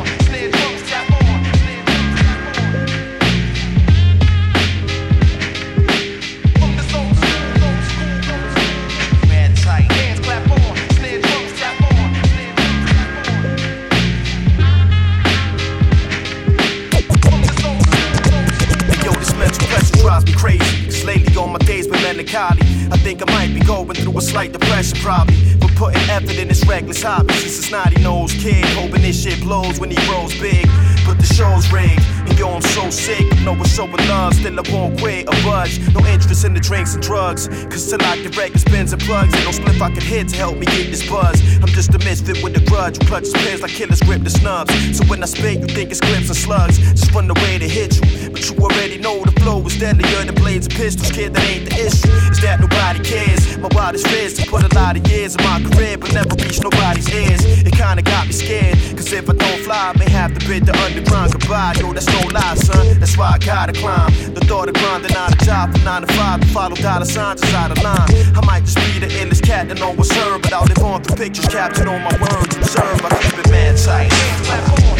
Think 23.21 23.31
I 23.31 23.47
might 23.47 23.55
be 23.55 23.65
going 23.65 23.95
through 23.95 24.17
a 24.17 24.21
slight 24.21 24.53
depression, 24.53 24.99
probably. 24.99 25.37
But 25.59 25.75
putting 25.77 26.03
effort 26.11 26.37
in 26.37 26.49
this 26.49 26.65
reckless 26.67 27.03
hobby 27.03 27.35
since 27.35 27.59
a 27.59 27.63
snotty 27.63 28.01
nose 28.03 28.33
kid. 28.33 28.65
Hoping 28.77 29.03
this 29.03 29.23
shit 29.23 29.41
blows 29.41 29.79
when 29.79 29.91
he 29.91 29.97
grows 30.07 30.39
big. 30.39 30.67
But 31.07 31.19
the 31.19 31.25
show's 31.25 31.71
rigged. 31.73 32.03
And 32.29 32.39
yo, 32.39 32.49
I'm 32.49 32.63
so 32.63 32.91
sick. 32.91 33.25
No 33.43 33.53
one 33.53 33.67
showing 33.67 33.93
love, 34.09 34.35
still 34.35 34.59
I 34.59 34.63
won't 34.73 34.99
quit 34.99 35.29
or 35.29 35.37
budge. 35.43 35.79
No 35.95 36.05
interest 36.07 36.45
in 36.45 36.55
the 36.55 36.61
drinks 36.61 36.95
and 36.95 37.03
drugs. 37.03 37.49
Cause 37.49 37.89
till 37.89 38.03
I 38.03 38.17
get 38.23 38.37
records, 38.37 38.63
spins 38.63 38.93
and 38.93 39.03
plugs. 39.03 39.35
Ain't 39.35 39.45
no 39.45 39.51
spliff 39.51 39.81
I 39.81 39.91
can 39.91 40.03
hit 40.03 40.29
to 40.29 40.37
help 40.37 40.57
me 40.57 40.67
get 40.67 40.91
this 40.91 41.09
buzz. 41.09 41.41
I'm 41.63 41.69
just 41.69 41.95
a 41.95 41.99
misfit 41.99 42.43
with 42.43 42.57
a 42.57 42.65
grudge 42.67 42.97
who 42.99 43.07
clutches 43.07 43.33
pins 43.33 43.63
like 43.63 43.73
killers 43.73 44.01
grip 44.01 44.23
the 44.23 44.31
snubs. 44.31 44.73
So 44.97 45.05
when 45.07 45.23
I 45.23 45.27
spit, 45.27 45.61
you 45.61 45.67
think 45.67 45.91
it's 45.91 46.01
clips 46.01 46.29
and 46.29 46.37
slugs. 46.37 46.79
Just 46.79 47.13
run 47.13 47.31
away 47.31 47.59
to 47.59 47.69
hit 47.69 47.97
you. 47.97 48.30
But 48.41 48.49
you 48.49 48.65
already 48.65 48.97
know 48.97 49.23
the 49.23 49.39
flow 49.43 49.61
is 49.67 49.77
deadlier 49.77 50.25
than 50.25 50.35
blades 50.35 50.65
and 50.67 50.75
pistols. 50.75 51.13
Kid, 51.13 51.35
that 51.35 51.45
ain't 51.45 51.69
the 51.69 51.77
issue. 51.77 52.09
Is 52.33 52.41
that 52.41 52.57
nobody 52.59 52.99
cares? 53.05 53.59
My 53.59 53.69
wildest 53.77 54.09
fears 54.09 54.33
to 54.41 54.49
put 54.49 54.65
a 54.65 54.75
lot 54.75 54.97
of 54.97 55.07
years 55.13 55.37
in 55.37 55.45
my 55.45 55.61
career, 55.61 55.99
but 55.99 56.15
never 56.15 56.33
reach 56.41 56.57
nobody's 56.63 57.05
ears. 57.13 57.45
It 57.45 57.77
kinda 57.77 58.01
got 58.01 58.29
me 58.29 58.33
scared. 58.33 58.81
Cause 58.97 59.13
if 59.13 59.29
I 59.29 59.35
don't 59.35 59.61
fly, 59.61 59.93
I 59.93 59.99
may 59.99 60.09
have 60.09 60.33
to 60.33 60.41
bid 60.49 60.65
the 60.65 60.73
underground 60.81 61.33
goodbye. 61.33 61.75
Yo, 61.77 61.93
that's 61.93 62.09
no 62.09 62.21
lie, 62.33 62.55
son. 62.55 62.99
That's 62.99 63.15
why 63.19 63.37
I 63.37 63.39
gotta 63.45 63.75
climb. 63.75 64.09
The 64.33 64.41
thought 64.49 64.69
of 64.71 64.75
grinding 64.81 65.15
out 65.15 65.37
a 65.37 65.45
job 65.45 65.77
from 65.77 65.85
9 65.85 66.01
to 66.01 66.13
5 66.15 66.41
to 66.41 66.47
follow 66.47 66.77
dollar 66.77 67.05
signs 67.05 67.43
inside 67.43 67.77
a 67.77 67.81
line. 67.85 68.09
I 68.33 68.41
might 68.47 68.65
just 68.65 68.81
be 68.81 69.05
the 69.05 69.09
illest 69.21 69.45
cat 69.45 69.69
that 69.69 69.79
no 69.79 69.91
one's 69.91 70.11
heard, 70.13 70.41
but 70.41 70.55
I'll 70.55 70.65
live 70.65 70.83
on 70.83 71.05
through 71.05 71.17
pictures 71.17 71.45
captured 71.49 71.89
on 71.89 72.01
my 72.01 72.17
words. 72.17 72.57
Observe, 72.57 73.05
I 73.05 73.09
keep 73.21 73.39
it 73.39 73.51
mad 73.51 73.77
tight. 73.77 75.00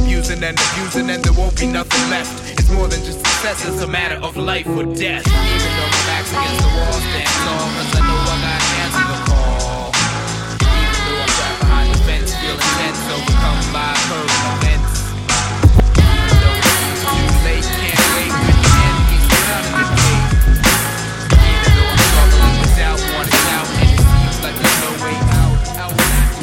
Keep 0.01 0.09
using 0.09 0.43
and 0.43 0.57
abusing 0.57 1.09
and 1.09 1.23
there 1.23 1.33
won't 1.33 1.57
be 1.59 1.67
nothing 1.67 2.09
left. 2.09 2.31
It's 2.57 2.69
more 2.71 2.87
than 2.87 3.03
just 3.03 3.19
success, 3.19 3.65
it's 3.67 3.81
a 3.81 3.87
matter 3.87 4.15
of 4.23 4.37
life 4.37 4.67
or 4.67 4.83
death. 4.83 5.25
Even 5.27 5.71
though 5.77 5.91
my 5.91 6.01
back's 6.07 6.31
against 6.31 6.61
the 6.61 6.69
wall, 6.73 6.93
stand 6.93 7.29
tall, 7.45 7.67
cause 7.75 7.91
I 7.95 8.01
know 8.01 8.17
I 8.17 8.37
got 8.41 8.61
answer 8.81 9.05
the 9.11 9.19
call. 9.29 9.91
Even 10.61 11.01
though 11.05 11.21
I'm 11.21 11.29
trapped 11.37 11.59
behind 11.61 11.87
the 11.93 11.99
fence, 12.05 12.33
feeling 12.33 12.71
tense, 12.81 13.01
overcome 13.13 13.61
by 13.73 13.93
current 14.09 14.41
events. 14.57 14.93
Even 16.01 16.97
too 17.01 17.25
late, 17.45 17.65
can't 17.65 18.09
wait 18.15 18.31
the 18.31 18.57
in 18.81 18.97
the 19.77 19.85
gate. 20.01 20.27
Even 21.45 21.71
though 21.77 21.93
I'm 21.93 22.01
struggling 22.09 22.57
without 22.63 22.99
it 23.21 24.01
seems 24.01 24.37
like 24.41 24.55
there's 24.61 24.79
no 24.81 24.91
way 25.03 25.17
out. 25.37 25.61
out, 25.77 25.93
out. 25.93 26.33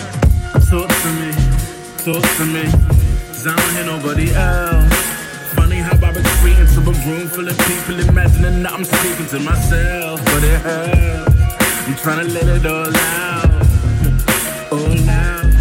Talk 0.63 2.23
to 2.39 2.47
me. 2.47 3.08
I 3.51 3.57
don't 3.57 3.75
hear 3.75 3.85
nobody 3.85 4.31
else. 4.35 4.95
Funny 5.55 5.77
how 5.77 5.97
I 6.05 6.11
retreat 6.11 6.59
into 6.59 6.81
a 6.81 6.95
room 7.07 7.29
full 7.29 7.49
of 7.49 7.57
people 7.67 7.99
imagining 8.01 8.63
that 8.63 8.73
I'm 8.73 8.85
speaking 8.85 9.27
to 9.27 9.41
myself. 9.41 10.25
But 10.25 10.45
it 10.45 10.61
hurts. 10.61 11.87
I'm 11.87 11.95
trying 11.97 12.27
to 12.27 12.33
let 12.33 12.47
it 12.47 12.67
all 12.67 12.97
out. 12.97 13.51
All 14.73 15.11
out. 15.11 15.55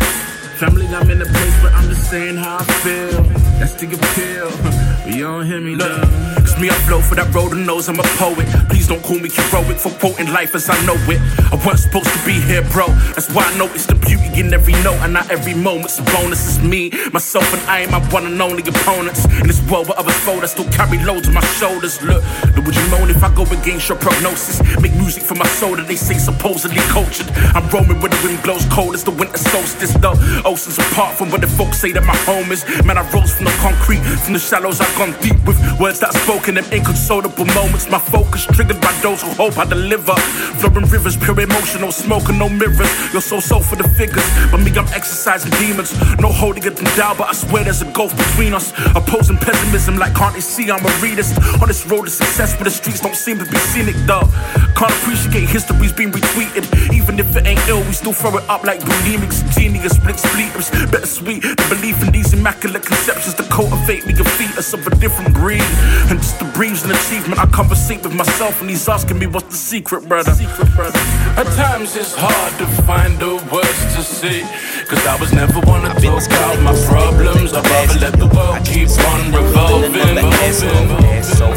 Family, 0.59 0.87
I'm 0.87 1.09
in 1.09 1.21
a 1.21 1.25
place 1.25 1.63
where 1.63 1.71
I'm 1.73 1.87
just 1.87 2.09
saying 2.09 2.37
how 2.37 2.57
I 2.59 2.63
feel. 2.83 3.46
That's 3.59 3.73
the 3.73 3.87
appeal. 3.87 4.51
But 4.63 5.15
you 5.15 5.23
don't 5.23 5.45
hear 5.45 5.59
me, 5.59 5.75
though 5.75 6.01
Cuz 6.37 6.59
me, 6.59 6.69
I 6.69 6.77
flow 6.85 7.01
for 7.01 7.15
that 7.15 7.33
road 7.33 7.53
and 7.53 7.65
knows 7.65 7.89
I'm 7.89 7.99
a 7.99 8.07
poet. 8.21 8.45
Please 8.69 8.87
don't 8.87 9.01
call 9.01 9.17
me 9.19 9.29
heroic 9.29 9.77
for 9.77 9.89
quoting 9.97 10.31
life 10.31 10.53
as 10.53 10.69
I 10.69 10.77
know 10.85 10.95
it. 11.09 11.19
I 11.51 11.55
wasn't 11.65 11.89
supposed 11.89 12.11
to 12.13 12.21
be 12.25 12.39
here, 12.39 12.61
bro. 12.69 12.87
That's 13.17 13.33
why 13.33 13.49
I 13.49 13.57
notice 13.57 13.85
the 13.87 13.95
beauty 13.95 14.29
in 14.39 14.53
every 14.53 14.77
note 14.85 15.01
and 15.01 15.13
not 15.13 15.31
every 15.31 15.55
moment's 15.55 15.97
a 15.97 16.03
bonus. 16.13 16.45
It's 16.45 16.61
me, 16.63 16.91
myself, 17.11 17.47
and 17.53 17.61
I 17.67 17.79
am 17.81 17.91
my 17.91 18.01
one 18.13 18.27
and 18.27 18.39
only 18.41 18.61
opponents. 18.61 19.25
In 19.41 19.47
this 19.47 19.61
world 19.69 19.89
where 19.89 19.97
others 19.97 20.15
fold, 20.21 20.43
I 20.43 20.47
still 20.47 20.69
carry 20.69 21.01
loads 21.03 21.27
on 21.27 21.33
my 21.33 21.45
shoulders. 21.57 22.01
Look, 22.01 22.21
look, 22.55 22.65
would 22.65 22.75
you 22.75 22.87
moan 22.93 23.09
if 23.09 23.23
I 23.23 23.33
go 23.33 23.43
against 23.43 23.89
your 23.89 23.97
prognosis? 23.97 24.61
Make 24.79 24.93
music 24.95 25.23
for 25.23 25.35
my 25.35 25.47
soul 25.57 25.75
that 25.75 25.87
they 25.87 25.95
say 25.95 26.17
supposedly 26.19 26.83
cultured. 26.93 27.27
I'm 27.57 27.67
roaming 27.69 27.99
where 27.99 28.11
the 28.13 28.21
wind 28.23 28.43
blows 28.43 28.65
cold 28.69 28.93
as 28.93 29.03
the 29.03 29.11
winter 29.11 29.37
solstice, 29.37 29.93
though. 29.97 30.19
Oceans 30.45 30.77
apart 30.77 31.17
from 31.17 31.31
where 31.31 31.41
the 31.41 31.47
folks 31.47 31.79
say 31.79 31.91
that 31.93 32.05
my 32.05 32.15
home 32.29 32.51
is. 32.51 32.61
Man, 32.85 32.97
I 32.97 33.09
rose 33.11 33.33
from 33.33 33.46
concrete, 33.59 34.01
from 34.23 34.33
the 34.33 34.39
shallows 34.39 34.81
I've 34.81 34.95
gone 34.97 35.15
deep 35.21 35.37
with 35.45 35.57
words 35.79 35.99
that 35.99 36.15
I 36.15 36.19
spoke 36.19 36.47
in 36.47 36.55
them 36.55 36.65
inconsolable 36.71 37.45
moments. 37.53 37.89
My 37.89 37.99
focus 37.99 38.45
triggered 38.45 38.81
by 38.81 38.91
those 39.01 39.21
who 39.21 39.29
hope 39.35 39.57
I 39.57 39.65
deliver. 39.65 40.15
Flowing 40.59 40.85
rivers, 40.89 41.17
pure 41.17 41.39
emotional, 41.39 41.91
smoking 41.91 42.37
no 42.37 42.49
mirrors. 42.49 42.91
You're 43.13 43.21
so 43.21 43.39
so 43.39 43.59
for 43.59 43.75
the 43.75 43.87
figures, 43.87 44.25
but 44.51 44.59
me, 44.59 44.71
I'm 44.77 44.87
exercising 44.93 45.51
demons. 45.61 45.93
No 46.19 46.31
holding 46.31 46.63
it 46.65 46.75
down, 46.95 47.17
but 47.17 47.29
I 47.29 47.33
swear 47.33 47.63
there's 47.63 47.81
a 47.81 47.89
gulf 47.91 48.15
between 48.17 48.53
us. 48.53 48.73
Opposing 48.95 49.37
pessimism, 49.37 49.97
like 49.97 50.13
can't 50.15 50.33
they 50.33 50.41
see 50.41 50.69
I'm 50.69 50.83
a 50.83 50.91
realist? 51.01 51.37
On 51.61 51.67
this 51.67 51.85
road 51.85 52.05
to 52.05 52.11
success, 52.11 52.55
but 52.57 52.65
the 52.65 52.71
streets 52.71 52.99
don't 52.99 53.15
seem 53.15 53.39
to 53.39 53.45
be 53.45 53.57
scenic, 53.71 53.95
though. 54.05 54.27
Can't 54.75 54.93
appreciate 55.01 55.49
history's 55.49 55.93
being 55.93 56.11
retweeted, 56.11 56.65
even 56.93 57.19
if 57.19 57.35
it 57.35 57.45
ain't 57.45 57.61
ill, 57.67 57.83
we 57.85 57.93
still 57.93 58.13
throw 58.13 58.37
it 58.37 58.45
up 58.49 58.63
like 58.63 58.79
bulimics. 58.81 59.41
Genius, 59.57 59.95
split 59.95 60.19
sleepers. 60.19 60.69
Better 60.91 61.05
sweet. 61.05 61.41
The 61.41 61.65
belief 61.69 62.01
in 62.03 62.11
these 62.11 62.33
immaculate 62.33 62.83
conceptions 62.83 63.35
to 63.37 63.43
cultivate 63.43 64.05
me 64.05 64.13
a 64.13 64.23
fetus 64.23 64.73
of 64.73 64.85
a 64.87 64.95
different 64.97 65.33
breed. 65.33 65.61
And 66.09 66.19
just 66.19 66.39
to 66.39 66.45
breathe 66.57 66.83
an 66.83 66.91
achievement, 66.91 67.39
I 67.39 67.45
conversate 67.47 68.03
with 68.03 68.13
myself 68.13 68.61
and 68.61 68.69
he's 68.69 68.87
asking 68.89 69.19
me 69.19 69.27
what's 69.27 69.47
the 69.47 69.55
secret, 69.55 70.07
brother. 70.07 70.31
Secret, 70.33 70.69
brother. 70.75 70.99
At 71.37 71.47
times 71.55 71.95
it's 71.95 72.15
hard 72.15 72.53
to 72.59 72.65
find 72.83 73.17
the 73.19 73.35
words 73.53 73.81
to 73.95 74.01
say. 74.01 74.41
Cause 74.89 75.05
I 75.05 75.17
was 75.19 75.31
never 75.33 75.59
one 75.61 75.81
to 75.81 75.89
talk 76.01 76.25
about 76.27 76.59
my 76.61 76.75
problems. 76.85 77.53
I'd 77.53 77.65
rather 77.65 77.99
let 77.99 78.13
the 78.17 78.27
world 78.27 78.65
keep 78.65 78.89
on 79.11 79.31
revolving. 79.31 79.93
revolving. 79.93 81.23
So 81.23 81.47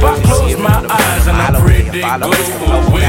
I 0.00 0.20
close 0.24 0.56
my 0.56 0.86
eyes 0.88 1.26
and 1.26 1.36
I 1.36 1.60
pray 1.60 1.82
they 1.90 2.00
go 2.00 2.30
away. 2.88 3.04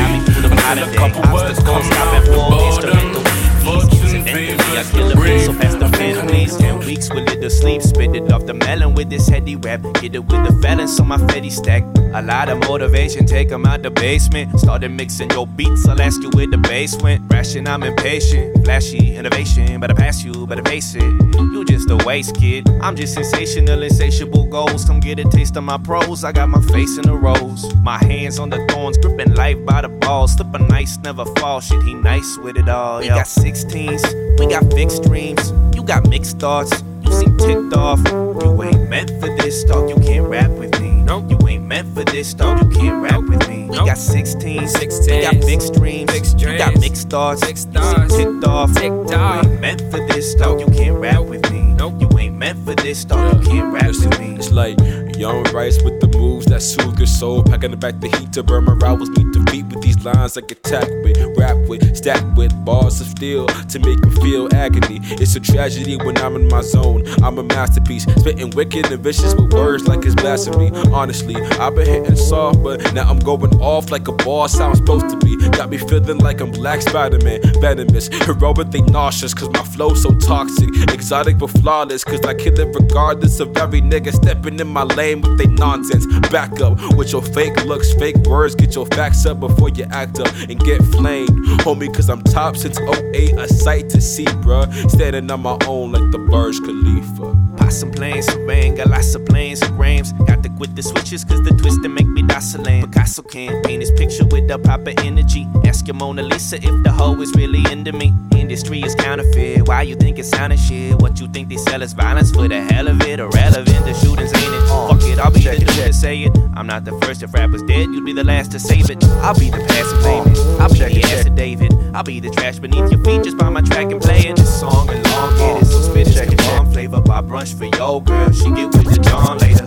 And 0.68 0.80
a 0.82 0.94
couple 0.96 1.24
words 1.34 1.60
come 1.60 1.82
out 1.82 2.26
the 2.26 2.36
boredom. 2.52 3.24
Fortune 3.64 4.24
favors 4.24 4.92
the 4.92 5.16
brave. 5.16 6.67
So 6.88 6.94
pass 6.94 7.10
the 7.10 7.10
families, 7.10 7.10
ten 7.10 7.10
weeks 7.10 7.10
with 7.14 7.26
little 7.30 7.50
sleep. 7.50 7.82
Spit 7.82 8.16
it 8.16 8.32
off 8.32 8.46
the 8.46 8.54
melon 8.54 8.94
with 8.96 9.10
this 9.10 9.28
heady 9.28 9.56
rap. 9.56 9.82
Get 10.02 10.16
it 10.16 10.20
with 10.20 10.46
the 10.48 10.54
felons, 10.62 10.96
so 10.96 11.04
my 11.04 11.18
fetty 11.18 11.52
stack. 11.52 11.84
A 12.14 12.22
lot 12.22 12.50
of 12.50 12.60
motivation, 12.60 13.26
take 13.26 13.50
take 13.50 13.52
'em 13.52 13.66
out 13.66 13.84
the 13.84 13.92
basement. 13.92 14.60
Started 14.60 14.92
mixing 14.92 15.30
your 15.32 15.46
beats, 15.46 15.88
I'll 15.88 16.02
ask 16.02 16.22
you 16.22 16.30
where 16.32 16.48
the 16.48 16.58
bass 16.58 16.96
went. 17.02 17.22
Ration, 17.32 17.68
I'm 17.68 17.84
impatient. 17.84 18.64
Flashy 18.64 19.16
innovation, 19.16 19.80
better 19.80 19.94
pass 19.94 20.24
you, 20.24 20.48
better 20.48 20.64
face 20.64 20.96
it. 20.96 21.04
You 21.04 21.66
just 21.66 21.90
a 21.90 21.98
waste 22.06 22.36
kid. 22.36 22.68
I'm 22.82 22.96
just 22.96 23.14
sensational, 23.14 23.84
insatiable 23.84 24.46
goals. 24.46 24.86
Come 24.86 25.00
get 25.00 25.20
a 25.20 25.26
taste 25.26 25.58
of 25.58 25.64
my 25.64 25.78
pros. 25.78 26.24
I 26.24 26.32
got 26.32 26.50
my 26.50 26.62
face 26.62 26.98
in 26.98 27.04
the 27.04 27.16
rose. 27.16 27.66
My 27.84 27.98
hands 27.98 28.40
on 28.40 28.50
the 28.50 28.66
thorns, 28.70 28.98
gripping 28.98 29.36
life 29.36 29.58
by 29.66 29.82
the 29.82 29.90
balls. 29.90 30.34
Slip 30.34 30.54
a 30.54 30.60
nice, 30.60 30.98
never 31.04 31.26
fall. 31.38 31.62
Shit, 31.62 31.84
he 31.84 31.94
nice 31.94 32.38
with 32.38 32.58
it 32.58 32.70
all. 32.70 33.00
We 33.00 33.08
got 33.08 33.28
16s, 33.28 34.04
we 34.40 34.48
got 34.48 34.72
fixed 34.74 35.04
dreams. 35.04 35.54
You 35.88 35.94
got 35.94 36.10
mixed 36.10 36.38
thoughts. 36.38 36.84
You 37.06 37.14
seem 37.14 37.38
ticked 37.38 37.74
off. 37.74 38.02
You 38.10 38.62
ain't 38.62 38.90
meant 38.90 39.10
for 39.22 39.34
this, 39.38 39.64
dog. 39.64 39.90
You 39.90 39.96
can't 39.96 40.28
rap 40.28 40.50
with 40.50 40.78
me. 40.82 40.90
No, 41.04 41.26
you 41.30 41.40
ain't 41.48 41.64
meant 41.64 41.96
for 41.96 42.04
this, 42.04 42.34
dog. 42.34 42.62
You 42.62 42.70
can't 42.78 43.02
rap 43.02 43.22
with 43.22 43.48
me. 43.48 43.70
We 43.70 43.78
got 43.78 43.98
16, 43.98 44.68
16. 44.68 45.16
We 45.16 45.22
got 45.22 45.36
fixed 45.46 45.76
dreams. 45.76 46.12
Fixed 46.12 46.38
dreams. 46.38 46.52
You 46.52 46.58
got 46.58 46.78
mixed 46.82 47.10
thoughts. 47.10 47.40
Mixed 47.40 47.70
you 47.74 47.82
seem 47.82 48.10
ticked 48.10 48.44
off. 48.46 48.74
Ticked 48.74 48.84
you 48.90 49.16
ain't 49.16 49.62
meant 49.62 49.80
for 49.90 50.06
this, 50.08 50.36
dog. 50.36 50.60
You 50.60 50.66
can't 50.76 50.98
rap 50.98 51.24
with 51.24 51.50
me. 51.54 51.62
No, 51.76 51.98
you 51.98 52.10
ain't 52.20 52.36
meant 52.36 52.66
for 52.66 52.76
this, 52.76 53.06
dog. 53.06 53.46
You 53.46 53.50
can't 53.50 53.74
rap 53.74 53.88
with 53.88 54.20
me. 54.20 54.36
It's 54.36 54.52
like 54.52 54.78
young 55.16 55.42
rice 55.54 55.82
with 55.82 56.02
the 56.02 56.08
moves 56.38 56.46
that 56.48 56.62
soothe 56.62 56.98
your 57.00 57.08
soul. 57.08 57.44
Packing 57.44 57.72
the 57.72 57.78
back 57.78 58.00
the 58.00 58.08
heat 58.18 58.32
to 58.34 58.44
burn 58.44 58.66
my 58.66 58.74
rivals. 58.74 59.10
Meet 59.10 59.34
the 59.34 59.40
beat 59.52 59.66
with 59.66 59.82
these 59.82 60.04
lines 60.06 60.38
I 60.38 60.42
can 60.42 60.58
attack 60.58 60.88
with, 61.04 61.18
rap 61.38 61.58
with, 61.68 61.96
stack 61.96 62.24
with 62.36 62.54
bars 62.66 63.02
of 63.02 63.08
steel 63.08 63.48
to 63.48 63.80
make 63.80 64.00
them 64.02 64.12
feel 64.22 64.48
agony. 64.54 65.00
It's 65.22 65.36
a 65.36 65.40
tragedy 65.40 65.98
when 65.98 66.18
I'm 66.18 66.36
in 66.36 66.48
my 66.48 66.62
zone. 66.62 67.04
I'm 67.24 67.38
a 67.38 67.44
masterpiece, 67.44 68.04
spitting 68.04 68.52
wicked 68.52 68.92
and 68.92 69.02
vicious 69.02 69.34
with 69.34 69.54
words 69.54 69.88
like 69.88 70.06
it's 70.06 70.16
blasphemy. 70.16 70.72
Honestly, 70.92 71.36
I've 71.36 71.76
been 71.76 71.88
hitting 71.88 72.16
soft, 72.16 72.64
but 72.64 72.94
now 72.94 73.10
I'm 73.10 73.20
going 73.20 73.56
off 73.62 73.90
like 73.90 74.08
a 74.08 74.14
boss 74.14 74.60
I'm 74.60 74.76
supposed 74.76 75.10
to 75.10 75.18
be. 75.18 75.36
Got 75.58 75.70
me 75.70 75.78
feeling 75.78 76.20
like 76.20 76.42
I'm 76.42 76.52
Black 76.52 76.82
Spider 76.82 77.20
Man, 77.24 77.42
venomous, 77.62 78.08
heroic, 78.26 78.70
they 78.70 78.82
nauseous, 78.82 79.34
cause 79.34 79.50
my 79.50 79.64
flow 79.64 79.94
so 79.94 80.14
toxic. 80.16 80.70
Exotic 80.94 81.38
but 81.38 81.50
flawless, 81.50 82.04
cause 82.04 82.22
I 82.22 82.34
kill 82.34 82.60
it 82.60 82.76
regardless 82.76 83.40
of 83.40 83.56
every 83.58 83.82
nigga 83.82 84.14
stepping 84.14 84.60
in 84.60 84.68
my 84.68 84.84
lane 84.84 85.22
with 85.22 85.38
they 85.38 85.48
nonsense. 85.48 86.06
Back 86.32 86.60
up 86.60 86.78
with 86.96 87.12
your 87.12 87.22
fake 87.22 87.56
looks, 87.66 87.94
fake 87.94 88.18
words, 88.28 88.54
get 88.54 88.76
your 88.76 88.86
facts 88.88 89.26
up 89.26 89.40
before 89.40 89.70
you 89.70 89.86
act 89.92 90.20
up 90.20 90.28
and 90.50 90.60
get 90.60 90.82
flamed. 90.88 91.30
Homie, 91.62 91.94
cause 91.94 92.10
I'm 92.10 92.22
top 92.22 92.58
since 92.58 92.80
08, 92.80 93.34
a 93.34 93.48
sight 93.48 93.90
to 93.90 94.02
see, 94.02 94.26
bruh. 94.26 94.68
Standing 94.90 95.32
on 95.32 95.42
my 95.42 95.58
own 95.66 95.94
like 95.94 96.12
the 96.12 96.20
Burj 96.20 96.60
Khalifa. 96.60 97.47
Possum 97.68 97.92
playing 97.92 98.24
rain, 98.46 98.76
got 98.76 98.88
lots 98.88 99.14
of 99.14 99.26
planes 99.26 99.62
and 99.62 99.76
grams. 99.76 100.14
Got 100.14 100.42
to 100.44 100.50
quit 100.50 100.74
the 100.74 100.82
switches 100.82 101.26
cause 101.26 101.44
the 101.44 101.50
twist 101.50 101.84
to 101.84 101.90
make 101.90 102.08
me 102.08 102.22
docile. 102.22 102.64
Picasso 102.64 103.22
can't 103.24 103.66
paint 103.66 103.82
his 103.82 103.92
picture 103.92 104.24
with 104.24 104.48
the 104.48 104.58
proper 104.58 104.94
energy. 105.00 105.46
Ask 105.66 105.86
your 105.86 105.96
Mona 105.96 106.24
Lisa 106.24 106.56
if 106.56 106.84
the 106.86 106.92
hoe 106.94 107.20
is 107.20 107.34
really 107.34 107.70
into 107.70 107.92
me. 107.92 108.14
Industry 108.38 108.82
is 108.84 108.96
counterfeit. 108.96 109.68
Why 109.68 109.82
you 109.82 109.98
think 109.98 110.18
it's 110.18 110.30
sounding 110.30 110.58
shit? 110.58 110.96
What 111.02 111.20
you 111.20 111.28
think 111.28 111.50
they 111.50 111.58
sell 111.58 111.82
is 111.82 111.92
violence 111.92 112.32
for 112.32 112.48
the 112.48 112.62
hell 112.62 112.88
of 112.88 113.02
it? 113.02 113.20
Irrelevant, 113.20 113.86
the 113.86 113.94
shootings 113.96 114.32
ain't 114.34 114.54
it? 114.56 114.68
Fuck 114.88 115.04
it, 115.04 115.20
I'll 115.20 115.30
be 115.30 115.42
the 115.42 115.66
dude 115.66 115.88
to 115.88 115.92
say 115.92 116.24
it. 116.24 116.32
I'm 116.56 116.68
not 116.68 116.86
the 116.86 116.94
first 117.02 117.22
if 117.22 117.34
rappers 117.34 117.64
dead, 117.64 117.90
you'll 117.92 118.06
be 118.06 118.14
the 118.14 118.24
last 118.24 118.52
to 118.54 118.60
save 118.60 118.90
it. 118.90 119.04
I'll 119.20 119.38
be 119.38 119.50
the 119.50 119.60
passive 119.68 120.02
famous. 120.04 120.40
I'll 120.58 120.70
be 120.70 121.02
the 121.02 121.04
acid 121.04 121.36
David. 121.36 121.74
I'll 121.94 122.04
be 122.04 122.22
the 122.22 122.30
trash 122.30 122.60
beneath 122.60 122.90
your 122.90 123.04
feet 123.04 123.26
just 123.26 123.38
by 123.38 123.50
my 123.50 123.60
track 123.60 123.92
and 123.92 124.02
playing 124.02 124.36
this 124.36 124.58
song 124.58 124.88
along. 124.88 125.38
Get 125.38 125.64
it, 125.64 125.66
so 125.66 125.82
spit 125.82 126.08
it, 126.08 126.14
check 126.14 126.38
bomb 126.48 126.72
flavor 126.72 127.02
by 127.02 127.22
brunch 127.22 127.57
for 127.58 127.66
yo 127.66 128.00
girl. 128.00 128.32
She 128.32 128.52
get 128.52 128.70
with 128.72 128.86
the 128.86 129.02
John 129.02 129.38
later. 129.40 129.66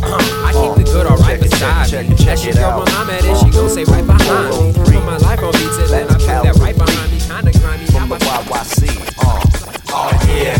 I 0.00 0.50
keep 0.56 0.72
the 0.80 0.90
good 0.90 1.06
alright 1.06 1.40
beside 1.40 1.92
me. 2.08 2.16
That 2.24 2.38
shit 2.38 2.56
go 2.56 2.80
Muhammad 2.80 3.24
and 3.24 3.36
she 3.38 3.50
gon' 3.52 3.68
say 3.68 3.84
right 3.84 4.06
behind 4.06 4.48
me. 4.50 4.72
Put 4.72 5.04
my 5.04 5.18
life 5.18 5.42
on 5.44 5.52
beats 5.52 5.76
and 5.76 5.90
then 5.90 6.08
I 6.08 6.16
put 6.16 6.42
that 6.48 6.56
right 6.56 6.76
behind 6.76 7.12
me. 7.12 7.20
Kinda 7.20 7.52
grimy. 7.60 7.86
From 7.92 8.08
the 8.08 8.16
YYC. 8.16 8.88
Uh, 9.20 9.44
oh 9.92 10.12
yeah. 10.32 10.56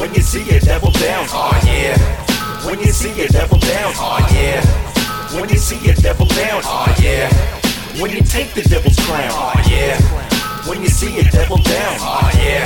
When 0.00 0.14
you 0.14 0.22
see 0.22 0.42
it, 0.48 0.64
double 0.64 0.92
down. 0.92 1.26
Oh 1.28 1.52
yeah. 1.64 1.98
When 2.64 2.80
you 2.80 2.92
see 2.92 3.12
it, 3.20 3.32
double 3.32 3.58
down. 3.58 3.92
Oh 3.96 4.24
yeah. 4.32 4.64
When 5.36 5.48
you 5.50 5.58
see 5.58 5.76
it, 5.84 5.98
double 6.00 6.26
down. 6.26 6.62
Oh 6.64 6.88
yeah. 7.02 7.28
When 8.00 8.10
you 8.12 8.22
take 8.22 8.54
the 8.54 8.62
devil's 8.62 8.96
crown. 9.04 9.28
Oh 9.28 9.52
yeah. 9.68 10.00
When 10.64 10.80
you 10.80 10.88
see 10.88 11.18
it, 11.18 11.32
double 11.32 11.60
down. 11.60 11.96
Oh 12.00 12.30
yeah. 12.40 12.64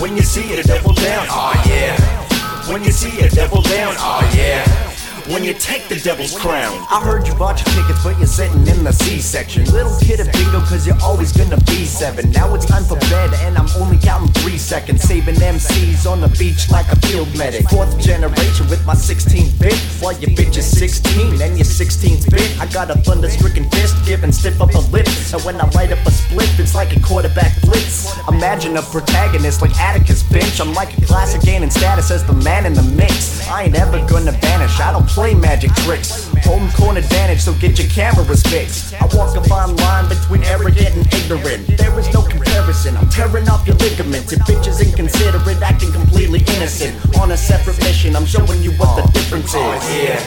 When 0.00 0.16
you 0.16 0.22
see 0.22 0.54
it, 0.54 0.64
double 0.66 0.94
down. 0.94 1.26
Oh 1.28 1.52
yeah. 1.66 2.21
When 2.68 2.84
you 2.84 2.92
see 2.92 3.20
a 3.20 3.28
devil 3.28 3.60
down. 3.62 3.94
Oh 3.98 4.32
yeah. 4.34 4.91
When 5.30 5.44
you 5.44 5.54
take 5.54 5.86
the 5.88 5.94
devil's 6.02 6.36
crown. 6.36 6.74
I 6.90 7.00
heard 7.00 7.28
you 7.28 7.34
bought 7.34 7.54
your 7.62 7.70
tickets, 7.76 8.02
but 8.02 8.18
you're 8.18 8.26
sitting 8.26 8.66
in 8.66 8.82
the 8.82 8.92
C 8.92 9.20
section. 9.20 9.64
Little 9.66 9.96
kid 10.00 10.18
of 10.18 10.26
bingo, 10.32 10.58
cause 10.66 10.84
you're 10.84 10.98
always 11.00 11.30
gonna 11.30 11.58
be 11.70 11.86
seven. 11.86 12.32
Now 12.32 12.52
it's 12.56 12.66
time 12.66 12.82
for 12.82 12.98
bed, 13.06 13.30
and 13.46 13.56
I'm 13.56 13.68
only 13.80 13.98
counting 13.98 14.32
three 14.42 14.58
seconds. 14.58 15.02
Saving 15.02 15.36
MCs 15.36 16.10
on 16.10 16.20
the 16.20 16.28
beach 16.40 16.68
like 16.70 16.90
a 16.90 16.96
field 17.06 17.28
medic. 17.38 17.68
Fourth 17.70 17.96
generation 18.00 18.68
with 18.68 18.84
my 18.84 18.94
16th 18.94 19.60
bit. 19.60 19.78
While 20.02 20.18
your 20.18 20.30
bitch 20.30 20.56
is 20.56 20.66
16 20.66 21.40
and 21.40 21.56
your 21.56 21.70
16th 21.70 22.28
bit. 22.28 22.58
I 22.60 22.66
got 22.66 22.90
a 22.90 22.98
thunder 22.98 23.30
stricken 23.30 23.70
fist, 23.70 23.94
giving 24.04 24.32
stiff 24.32 24.60
up 24.60 24.74
a 24.74 24.82
lip. 24.90 25.06
And 25.06 25.40
when 25.42 25.60
I 25.60 25.70
light 25.70 25.92
up 25.92 26.04
a 26.04 26.10
split, 26.10 26.50
it's 26.58 26.74
like 26.74 26.96
a 26.96 27.00
quarterback 27.00 27.60
blitz. 27.62 28.10
Imagine 28.26 28.76
a 28.76 28.82
protagonist 28.82 29.62
like 29.62 29.78
Atticus 29.78 30.24
Finch. 30.24 30.60
I'm 30.60 30.74
like 30.74 30.98
a 30.98 31.06
classic 31.06 31.42
gaining 31.42 31.70
status 31.70 32.10
as 32.10 32.26
the 32.26 32.34
man 32.42 32.66
in 32.66 32.74
the 32.74 32.82
mix. 32.82 33.46
I 33.48 33.64
ain't 33.64 33.76
ever 33.76 34.04
gonna 34.08 34.32
vanish. 34.32 34.80
I 34.80 34.90
don't 34.90 35.11
play 35.12 35.34
magic 35.34 35.72
tricks. 35.84 36.32
Home 36.48 36.70
court 36.72 36.96
advantage, 36.96 37.40
so 37.40 37.52
get 37.54 37.78
your 37.78 37.88
cameras 37.88 38.42
fixed. 38.42 38.94
I 38.94 39.04
walk 39.12 39.36
a 39.36 39.44
fine 39.44 39.76
line 39.76 40.08
between 40.08 40.42
arrogant 40.44 40.96
and 40.96 41.04
ignorant. 41.12 41.68
There 41.76 41.92
is 42.00 42.12
no 42.12 42.22
comparison. 42.22 42.96
I'm 42.96 43.08
tearing 43.10 43.48
off 43.48 43.66
your 43.66 43.76
ligaments. 43.76 44.32
If 44.32 44.40
bitches 44.40 44.80
inconsiderate, 44.80 45.60
acting 45.60 45.92
completely 45.92 46.40
innocent. 46.56 46.96
On 47.20 47.30
a 47.30 47.36
separate 47.36 47.78
mission, 47.80 48.16
I'm 48.16 48.26
showing 48.26 48.62
you 48.62 48.72
what 48.80 48.96
the 48.96 49.04
difference 49.12 49.52
is. 49.52 49.60
Oh 49.60 49.76
yeah. 50.00 50.18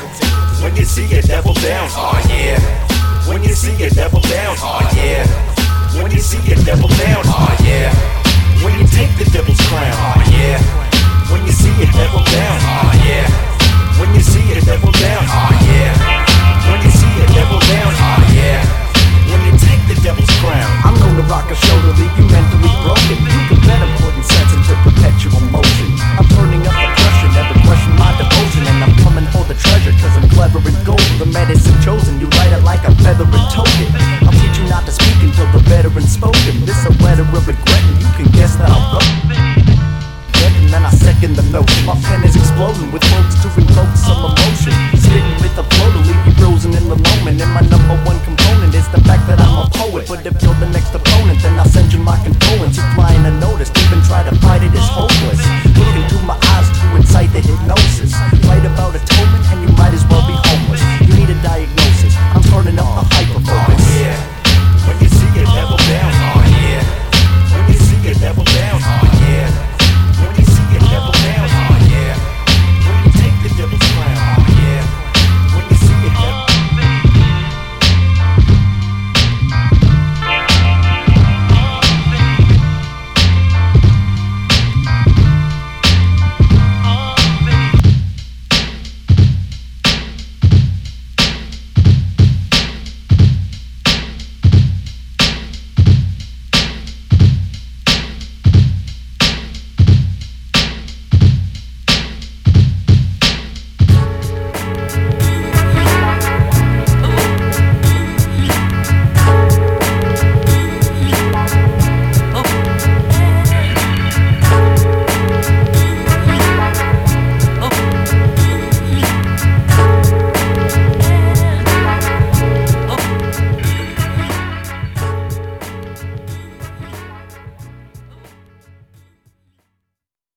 When 0.64 0.76
you 0.76 0.86
see 0.86 1.06
it, 1.06 1.26
devil 1.26 1.54
down. 1.56 1.90
Oh 1.92 2.22
yeah. 2.30 2.60
When 3.28 3.44
you 3.44 3.54
see 3.54 3.74
it, 3.84 3.96
devil 3.96 4.22
down. 4.22 4.56
Oh 4.60 4.86
yeah. 4.96 5.26
When 5.98 6.12
you 6.12 6.20
see 6.20 6.38
it, 6.46 6.64
double 6.66 6.90
down. 7.02 7.24
Oh 7.26 7.58
yeah. 7.66 7.90
When 8.64 8.78
you 8.80 8.86
take 8.88 9.10
the 9.18 9.26
devil's 9.34 9.60
crown. 9.68 9.98
Oh 9.98 10.22
yeah. 10.30 10.62
When 11.32 11.44
you 11.46 11.52
see 11.52 11.74
it, 11.82 11.92
devil 11.94 12.24
down. 12.24 12.60
Oh 12.62 12.92
yeah. 13.04 13.55
When 14.00 14.12
you 14.12 14.20
see 14.20 14.43
it, 14.52 14.60
double 14.68 14.91
down. 14.91 15.24
Oh 15.24 15.52
yeah. 15.64 15.96
When 16.68 16.84
you 16.84 16.91
see 16.91 17.08
it, 17.16 17.32
double 17.32 17.64
down. 17.64 17.91
Oh 17.96 18.22
yeah. 18.36 18.60
When 19.32 19.39
you 19.48 19.56
take 19.56 19.80
the 19.88 19.96
devil's 20.04 20.30
crown. 20.43 20.68
I'm 20.84 21.00
gonna 21.00 21.24
rock 21.32 21.48
a 21.48 21.56
show 21.56 21.78
to 21.80 21.91
leave 21.96 22.12
you 22.20 22.28
mentally 22.28 22.72
broken. 22.84 23.18
You 23.24 23.41
can 23.48 23.60
bet 23.64 23.80
I'm 23.80 23.96
putting 24.04 24.26
sense 24.28 24.52
into 24.52 24.76
perpetual 24.84 25.39
motion. 25.48 25.96
I'm 26.20 26.28
turning 26.36 26.60
up 26.68 26.76
the 26.76 26.91
pressure, 26.91 27.32
never 27.39 27.56
question 27.64 27.96
my 27.96 28.12
devotion. 28.20 28.68
And 28.68 28.84
I'm 28.84 28.96
coming 29.00 29.28
for 29.32 29.48
the 29.48 29.56
treasure, 29.56 29.96
cause 30.04 30.12
I'm 30.20 30.28
clever 30.28 30.60
and 30.60 30.80
gold. 30.84 31.08
The 31.16 31.32
medicine 31.32 31.80
chosen, 31.80 32.20
you 32.20 32.28
write 32.36 32.52
it 32.52 32.68
like 32.68 32.84
a 32.84 32.91
feather 33.00 33.24
and 33.24 33.48
token. 33.48 33.88
I'll 34.28 34.36
teach 34.36 34.60
you 34.60 34.68
not 34.68 34.84
to 34.86 34.91
speak 34.91 35.24
until 35.24 35.48
the 35.56 35.64
veteran's 35.72 36.12
spoken. 36.12 36.68
This 36.68 36.84
a 36.84 36.91
letter 37.00 37.24
of 37.24 37.48
regret, 37.48 37.82
and 37.88 37.98
you 38.04 38.12
can 38.20 38.28
guess 38.36 38.60
that 38.60 38.68
I 38.68 38.76
wrote 38.91 39.64
and 40.76 40.86
I 40.86 40.92
second 40.92 41.40
the 41.40 41.46
note. 41.56 41.72
My 41.88 41.96
pen 42.04 42.22
is 42.28 42.36
exploding 42.36 42.92
with 42.92 43.02
quotes 43.08 43.40
to 43.42 43.48
evoke 43.56 43.96
some 43.96 44.28
emotion. 44.28 44.76
Spitting 45.00 45.40
with 45.40 45.56
the 45.56 45.64
flow 45.64 45.90
to 45.96 46.02
leave 46.04 46.24
you 46.28 46.34
frozen 46.36 46.76
in 46.76 46.86
the 46.92 47.00
moment. 47.00 47.40
And 47.40 47.52
my 47.56 47.64
number 47.72 47.96
one 48.04 48.20
component 48.28 48.76
is 48.76 48.88
the 48.92 49.00
fact 49.08 49.24
that 49.32 49.40
I'm 49.40 49.66
a 49.66 49.68
poet. 49.72 50.06
But 50.12 50.28
if 50.28 50.36
you're 50.44 50.60
the 50.60 50.70
next 50.76 50.92
opponent, 50.92 51.40
then 51.42 51.56
I'll 51.56 51.72
send 51.72 51.96
you 51.96 52.00
my 52.04 52.20
condolence. 52.20 52.76
You're 52.76 52.92
flying 52.94 53.24
unnoticed, 53.24 53.72
even 53.88 54.04
try 54.04 54.28
to 54.28 54.36
fight 54.44 54.64
it 54.68 54.76
is 54.76 54.88
hopeless. 54.92 55.40
Look 55.80 55.96
into 55.96 56.20
my 56.28 56.36
eyes 56.54 56.68
to 56.68 56.86
incite 57.00 57.32
the 57.32 57.40
hypnosis. 57.40 58.12
Write 58.44 58.68
about 58.68 59.00
atonement 59.00 59.46
and 59.56 59.64